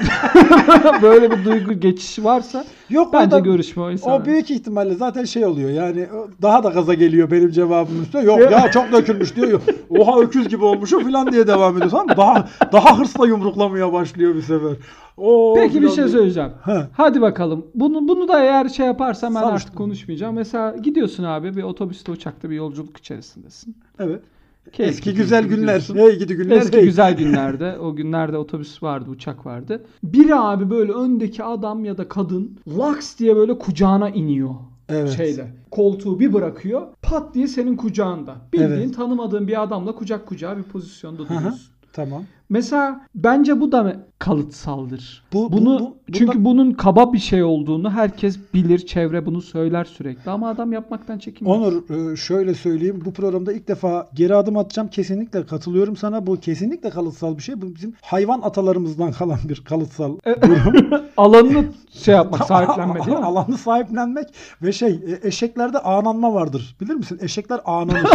böyle 1.01 1.31
bir 1.31 1.45
duygu 1.45 1.73
geçişi 1.73 2.23
varsa 2.23 2.65
Yok 2.89 3.13
bence 3.13 3.35
orada- 3.35 3.39
görüşme 3.39 3.83
o 3.83 3.91
insana. 3.91 4.15
O 4.15 4.25
büyük 4.25 4.51
ihtimalle 4.51 4.95
zaten 4.95 5.23
şey 5.23 5.45
oluyor 5.45 5.69
yani 5.69 6.07
daha 6.41 6.63
da 6.63 6.69
gaza 6.69 6.93
geliyor 6.93 7.31
benim 7.31 7.51
cevabım 7.51 8.01
üstüne. 8.01 8.23
Yok 8.23 8.51
ya 8.51 8.71
çok 8.71 8.91
dökülmüş 8.91 9.35
diyor. 9.35 9.61
Oha 9.89 10.19
öküz 10.19 10.47
gibi 10.49 10.65
olmuş 10.65 10.93
o 10.93 10.99
falan 10.99 11.31
diye 11.31 11.47
devam 11.47 11.77
ediyor 11.77 11.91
tamam? 11.91 12.07
Daha, 12.17 12.47
daha 12.71 12.99
hırsla 12.99 13.27
yumruklamaya 13.27 13.93
başlıyor 13.93 14.35
bir 14.35 14.41
sefer. 14.41 14.71
Oo, 15.17 15.53
Peki 15.55 15.81
bir 15.81 15.89
şey 15.89 16.07
söyleyeceğim. 16.07 16.51
He. 16.65 16.81
Hadi 16.93 17.21
bakalım. 17.21 17.65
Bunu 17.75 18.07
bunu 18.07 18.27
da 18.27 18.43
eğer 18.43 18.69
şey 18.69 18.85
yaparsam 18.85 19.35
ben 19.35 19.39
Sal 19.41 19.49
artık 19.53 19.75
konuşmayacağım. 19.75 20.35
Mesela 20.35 20.75
gidiyorsun 20.77 21.23
abi 21.23 21.55
bir 21.55 21.63
otobüste 21.63 22.11
uçakta 22.11 22.49
bir 22.49 22.55
yolculuk 22.55 22.97
içerisindesin. 22.97 23.75
Evet. 23.99 24.21
Keyifli 24.71 24.93
Eski 24.93 25.13
güzel 25.13 25.45
günler. 25.45 25.81
Hey 25.93 26.19
gidi 26.19 26.35
günler. 26.35 26.57
Eski 26.57 26.77
hey. 26.77 26.85
güzel 26.85 27.17
günlerde 27.17 27.77
o 27.79 27.95
günlerde 27.95 28.37
otobüs 28.37 28.83
vardı, 28.83 29.09
uçak 29.09 29.45
vardı. 29.45 29.85
Biri 30.03 30.35
abi 30.35 30.69
böyle 30.69 30.91
öndeki 30.91 31.43
adam 31.43 31.85
ya 31.85 31.97
da 31.97 32.07
kadın 32.07 32.59
laks 32.77 33.17
diye 33.19 33.35
böyle 33.35 33.57
kucağına 33.57 34.09
iniyor. 34.09 34.55
Evet. 34.89 35.09
Şeyle. 35.09 35.53
Koltuğu 35.71 36.19
bir 36.19 36.33
bırakıyor. 36.33 36.81
Pat 37.01 37.33
diye 37.33 37.47
senin 37.47 37.75
kucağında. 37.75 38.35
Bildiğin 38.53 38.71
Evet. 38.71 38.95
tanımadığın 38.95 39.47
bir 39.47 39.63
adamla 39.63 39.95
kucak 39.95 40.25
kucağa 40.25 40.57
bir 40.57 40.63
pozisyonda 40.63 41.17
duruyorsun. 41.17 41.71
Tamam. 41.93 42.23
Mesela 42.49 43.01
bence 43.15 43.59
bu 43.61 43.71
da 43.71 43.95
kalıtsaldır. 44.19 45.23
Bu- 45.33 45.51
bu- 45.51 45.57
bunu 45.57 45.79
bu- 45.79 45.97
çünkü 46.13 46.33
bunda- 46.37 46.45
bunun 46.45 46.71
kaba 46.71 47.13
bir 47.13 47.19
şey 47.19 47.43
olduğunu 47.43 47.91
herkes 47.91 48.39
bilir, 48.53 48.79
çevre 48.79 49.25
bunu 49.25 49.41
söyler 49.41 49.83
sürekli 49.85 50.31
ama 50.31 50.49
adam 50.49 50.71
yapmaktan 50.73 51.17
çekinmez. 51.19 51.57
Onur 51.57 52.11
e, 52.13 52.15
şöyle 52.15 52.53
söyleyeyim. 52.53 53.01
Bu 53.05 53.13
programda 53.13 53.53
ilk 53.53 53.67
defa 53.67 54.07
geri 54.13 54.35
adım 54.35 54.57
atacağım. 54.57 54.87
Kesinlikle 54.89 55.45
katılıyorum 55.45 55.95
sana. 55.95 56.27
Bu 56.27 56.35
kesinlikle 56.39 56.89
kalıtsal 56.89 57.37
bir 57.37 57.43
şey. 57.43 57.61
Bu 57.61 57.75
bizim 57.75 57.93
hayvan 58.01 58.41
atalarımızdan 58.41 59.11
kalan 59.11 59.39
bir 59.49 59.61
kalıtsal 59.65 60.17
durum. 60.43 61.01
Alanını 61.17 61.65
şey 61.91 62.15
yapmak, 62.15 62.43
sahiplenme 62.47 63.05
değil 63.05 63.17
mi? 63.17 63.23
Alanı 63.25 63.57
sahiplenmek 63.57 64.27
ve 64.61 64.71
şey 64.71 64.91
e, 64.91 65.27
eşeklerde 65.27 65.77
ağnanma 65.79 66.33
vardır. 66.33 66.75
Bilir 66.81 66.93
misin? 66.93 67.19
Eşekler 67.21 67.59
ağnanır. 67.65 68.09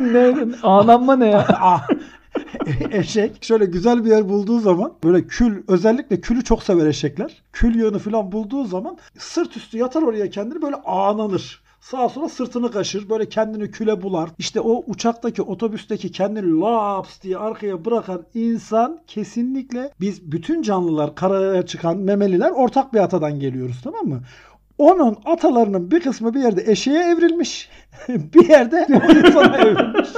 ne? 0.12 0.34
Ağlanma 0.62 1.16
ne 1.16 1.26
ya? 1.26 1.46
Eşek 2.92 3.44
şöyle 3.44 3.64
güzel 3.64 4.04
bir 4.04 4.10
yer 4.10 4.28
bulduğu 4.28 4.60
zaman 4.60 4.92
böyle 5.04 5.26
kül 5.26 5.62
özellikle 5.68 6.20
külü 6.20 6.44
çok 6.44 6.62
sever 6.62 6.86
eşekler. 6.86 7.42
Kül 7.52 7.74
yığını 7.74 7.98
falan 7.98 8.32
bulduğu 8.32 8.64
zaman 8.64 8.98
sırt 9.18 9.56
üstü 9.56 9.78
yatar 9.78 10.02
oraya 10.02 10.30
kendini 10.30 10.62
böyle 10.62 10.76
ağlanır. 10.76 11.62
Sağa 11.80 12.08
sola 12.08 12.28
sırtını 12.28 12.70
kaşır. 12.70 13.10
Böyle 13.10 13.28
kendini 13.28 13.70
küle 13.70 14.02
bular. 14.02 14.30
İşte 14.38 14.60
o 14.60 14.84
uçaktaki, 14.86 15.42
otobüsteki 15.42 16.12
kendini 16.12 16.60
laps 16.60 17.22
diye 17.22 17.38
arkaya 17.38 17.84
bırakan 17.84 18.24
insan 18.34 19.00
kesinlikle 19.06 19.90
biz 20.00 20.32
bütün 20.32 20.62
canlılar, 20.62 21.14
karaya 21.14 21.66
çıkan 21.66 21.96
memeliler 21.96 22.50
ortak 22.50 22.94
bir 22.94 22.98
atadan 22.98 23.40
geliyoruz 23.40 23.80
tamam 23.84 24.06
mı? 24.06 24.20
Onun 24.78 25.16
atalarının 25.24 25.90
bir 25.90 26.00
kısmı 26.00 26.34
bir 26.34 26.40
yerde 26.40 26.64
eşeğe 26.66 26.98
evrilmiş. 27.04 27.68
bir 28.08 28.48
yerde 28.48 28.86
o 28.90 29.12
insana 29.12 29.56
evrilmiş. 29.58 30.08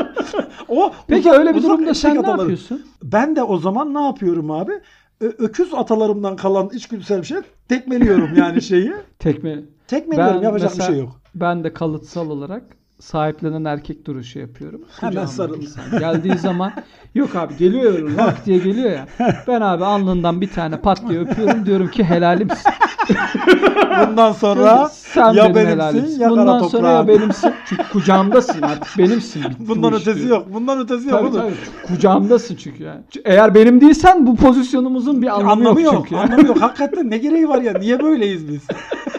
O 0.68 0.92
Peki 1.07 1.29
uzak- 1.29 1.38
öyle 1.38 1.55
bir 1.55 1.62
durumda 1.62 1.94
sen 1.94 2.14
ne 2.14 2.18
ataları. 2.20 2.38
yapıyorsun? 2.38 2.87
Ben 3.03 3.37
de 3.37 3.42
o 3.42 3.59
zaman 3.59 3.94
ne 3.94 4.03
yapıyorum 4.05 4.51
abi? 4.51 4.73
Öküz 5.20 5.75
atalarımdan 5.75 6.37
kalan 6.37 6.70
içgüdüsel 6.73 7.18
bir 7.20 7.27
şey 7.27 7.38
tekmeliyorum 7.68 8.31
yani 8.37 8.62
şeyi. 8.62 8.92
Tekme. 9.18 9.59
Tekmeliyorum 9.87 10.37
Ben 10.37 10.42
yapacak 10.42 10.70
bir 10.73 10.77
mesela- 10.79 10.90
şey 10.94 10.99
yok. 11.05 11.20
Ben 11.35 11.64
de 11.64 11.73
kalıtsal 11.73 12.31
olarak 12.31 12.62
sahiplenen 13.00 13.64
erkek 13.64 14.06
duruşu 14.06 14.38
yapıyorum. 14.38 14.80
Hemen 15.00 15.10
Kucağıma 15.10 15.28
sarıl. 15.28 15.62
insan 15.62 15.98
Geldiği 15.98 16.38
zaman 16.38 16.72
yok 17.14 17.36
abi 17.36 17.56
geliyor 17.56 18.10
lak 18.18 18.46
diye 18.46 18.58
geliyor 18.58 18.90
ya. 18.90 19.06
Ben 19.48 19.60
abi 19.60 19.84
alnından 19.84 20.40
bir 20.40 20.50
tane 20.50 20.76
pat 20.80 21.08
diye 21.08 21.20
öpüyorum 21.20 21.66
diyorum 21.66 21.88
ki 21.90 22.04
helalimsin. 22.04 22.72
Bundan 24.08 24.32
sonra 24.32 24.88
Sen 24.88 25.32
ya 25.32 25.44
benim 25.44 25.54
benimsin 25.54 25.70
helalimsin. 25.76 26.20
ya 26.20 26.28
kara 26.28 26.40
Bundan 26.40 26.62
sonra 26.68 26.90
ya 26.90 27.08
benimsin. 27.08 27.52
Çünkü 27.68 27.82
kucağımdasın 27.92 28.62
artık 28.62 28.98
benimsin. 28.98 29.42
Bitti 29.44 29.68
Bundan 29.68 29.92
bu 29.92 29.96
iş 29.96 30.02
ötesi 30.02 30.26
diyor. 30.26 30.36
yok. 30.38 30.46
Bundan 30.54 30.78
ötesi 30.80 31.08
yok. 31.08 31.20
Tabii 31.20 31.38
oğlum. 31.38 31.54
Kucağımdasın 31.86 32.56
çünkü 32.56 32.82
yani. 32.84 33.00
Eğer 33.24 33.54
benim 33.54 33.80
değilsen 33.80 34.26
bu 34.26 34.36
pozisyonumuzun 34.36 35.22
bir 35.22 35.26
anlamı, 35.26 35.50
Anlamı 35.52 35.80
yok 35.82 35.92
yok. 35.94 36.04
çünkü. 36.08 36.16
Anlamı 36.22 36.46
yok. 36.46 36.60
Hakikaten 36.62 37.10
ne 37.10 37.18
gereği 37.18 37.48
var 37.48 37.62
ya? 37.62 37.72
Niye 37.78 38.02
böyleyiz 38.02 38.48
biz? 38.48 38.62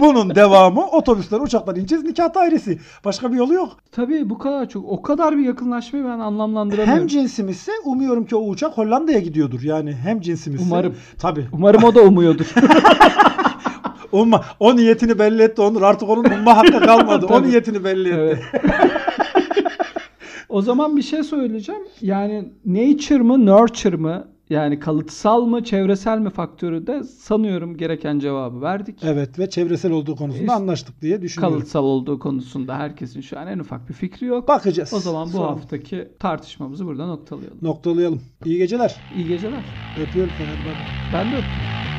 Bunun 0.00 0.34
devamı 0.34 0.86
otobüsler, 0.86 1.40
uçaklar 1.40 1.76
ineceğiz 1.76 2.04
nikah 2.04 2.34
dairesi. 2.34 2.78
Başka 3.04 3.32
bir 3.32 3.36
yolu 3.36 3.54
yok. 3.54 3.76
Tabii 3.92 4.30
bu 4.30 4.38
kadar 4.38 4.68
çok. 4.68 4.88
O 4.88 5.02
kadar 5.02 5.38
bir 5.38 5.44
yakınlaşmayı 5.44 6.04
ben 6.04 6.18
anlamlandıramıyorum. 6.18 7.00
Hem 7.00 7.06
cinsimizse 7.06 7.72
umuyorum 7.84 8.26
ki 8.26 8.36
o 8.36 8.48
uçak 8.48 8.78
Hollanda'ya 8.78 9.20
gidiyordur. 9.20 9.62
Yani 9.62 9.92
hem 9.92 10.20
cinsimizse. 10.20 10.64
Umarım. 10.66 10.94
Tabii. 11.18 11.46
Umarım 11.52 11.84
o 11.84 11.94
da 11.94 12.00
umuyordur. 12.02 12.54
Umma, 14.12 14.44
o 14.60 14.76
niyetini 14.76 15.18
belli 15.18 15.42
etti 15.42 15.62
Onur. 15.62 15.82
Artık 15.82 16.08
onun 16.08 16.24
umma 16.24 16.56
hakkı 16.56 16.80
kalmadı. 16.80 17.26
o 17.26 17.42
niyetini 17.48 17.84
belli 17.84 18.08
etti. 18.08 18.18
Evet. 18.20 18.38
o 20.48 20.62
zaman 20.62 20.96
bir 20.96 21.02
şey 21.02 21.22
söyleyeceğim. 21.22 21.82
Yani 22.00 22.48
nature 22.64 23.18
mı, 23.18 23.46
nurture 23.46 23.96
mı 23.96 24.28
yani 24.50 24.78
kalıtsal 24.80 25.42
mı 25.46 25.64
çevresel 25.64 26.18
mi 26.18 26.30
faktörü 26.30 26.86
de 26.86 27.04
sanıyorum 27.04 27.76
gereken 27.76 28.18
cevabı 28.18 28.60
verdik. 28.60 28.98
Evet 29.04 29.38
ve 29.38 29.50
çevresel 29.50 29.92
olduğu 29.92 30.16
konusunda 30.16 30.42
İşte- 30.42 30.54
anlaştık 30.54 31.02
diye 31.02 31.22
düşünüyorum. 31.22 31.54
Kalıtsal 31.58 31.84
olduğu 31.84 32.18
konusunda 32.18 32.76
herkesin 32.78 33.20
şu 33.20 33.38
an 33.38 33.46
en 33.46 33.58
ufak 33.58 33.88
bir 33.88 33.94
fikri 33.94 34.26
yok. 34.26 34.48
Bakacağız. 34.48 34.92
O 34.94 35.00
zaman 35.00 35.26
bu 35.28 35.30
Sonra 35.32 35.50
haftaki 35.50 36.08
tartışmamızı 36.18 36.86
burada 36.86 37.06
noktalayalım. 37.06 37.58
Noktalayalım. 37.62 38.20
İyi 38.44 38.58
geceler. 38.58 38.94
İyi 39.10 39.28
geceler. 39.28 39.64
Öpüyorum 39.96 40.32
Fenerbahçe. 40.34 40.80
Ben 41.12 41.32
de 41.32 41.36
öptüm. 41.36 41.95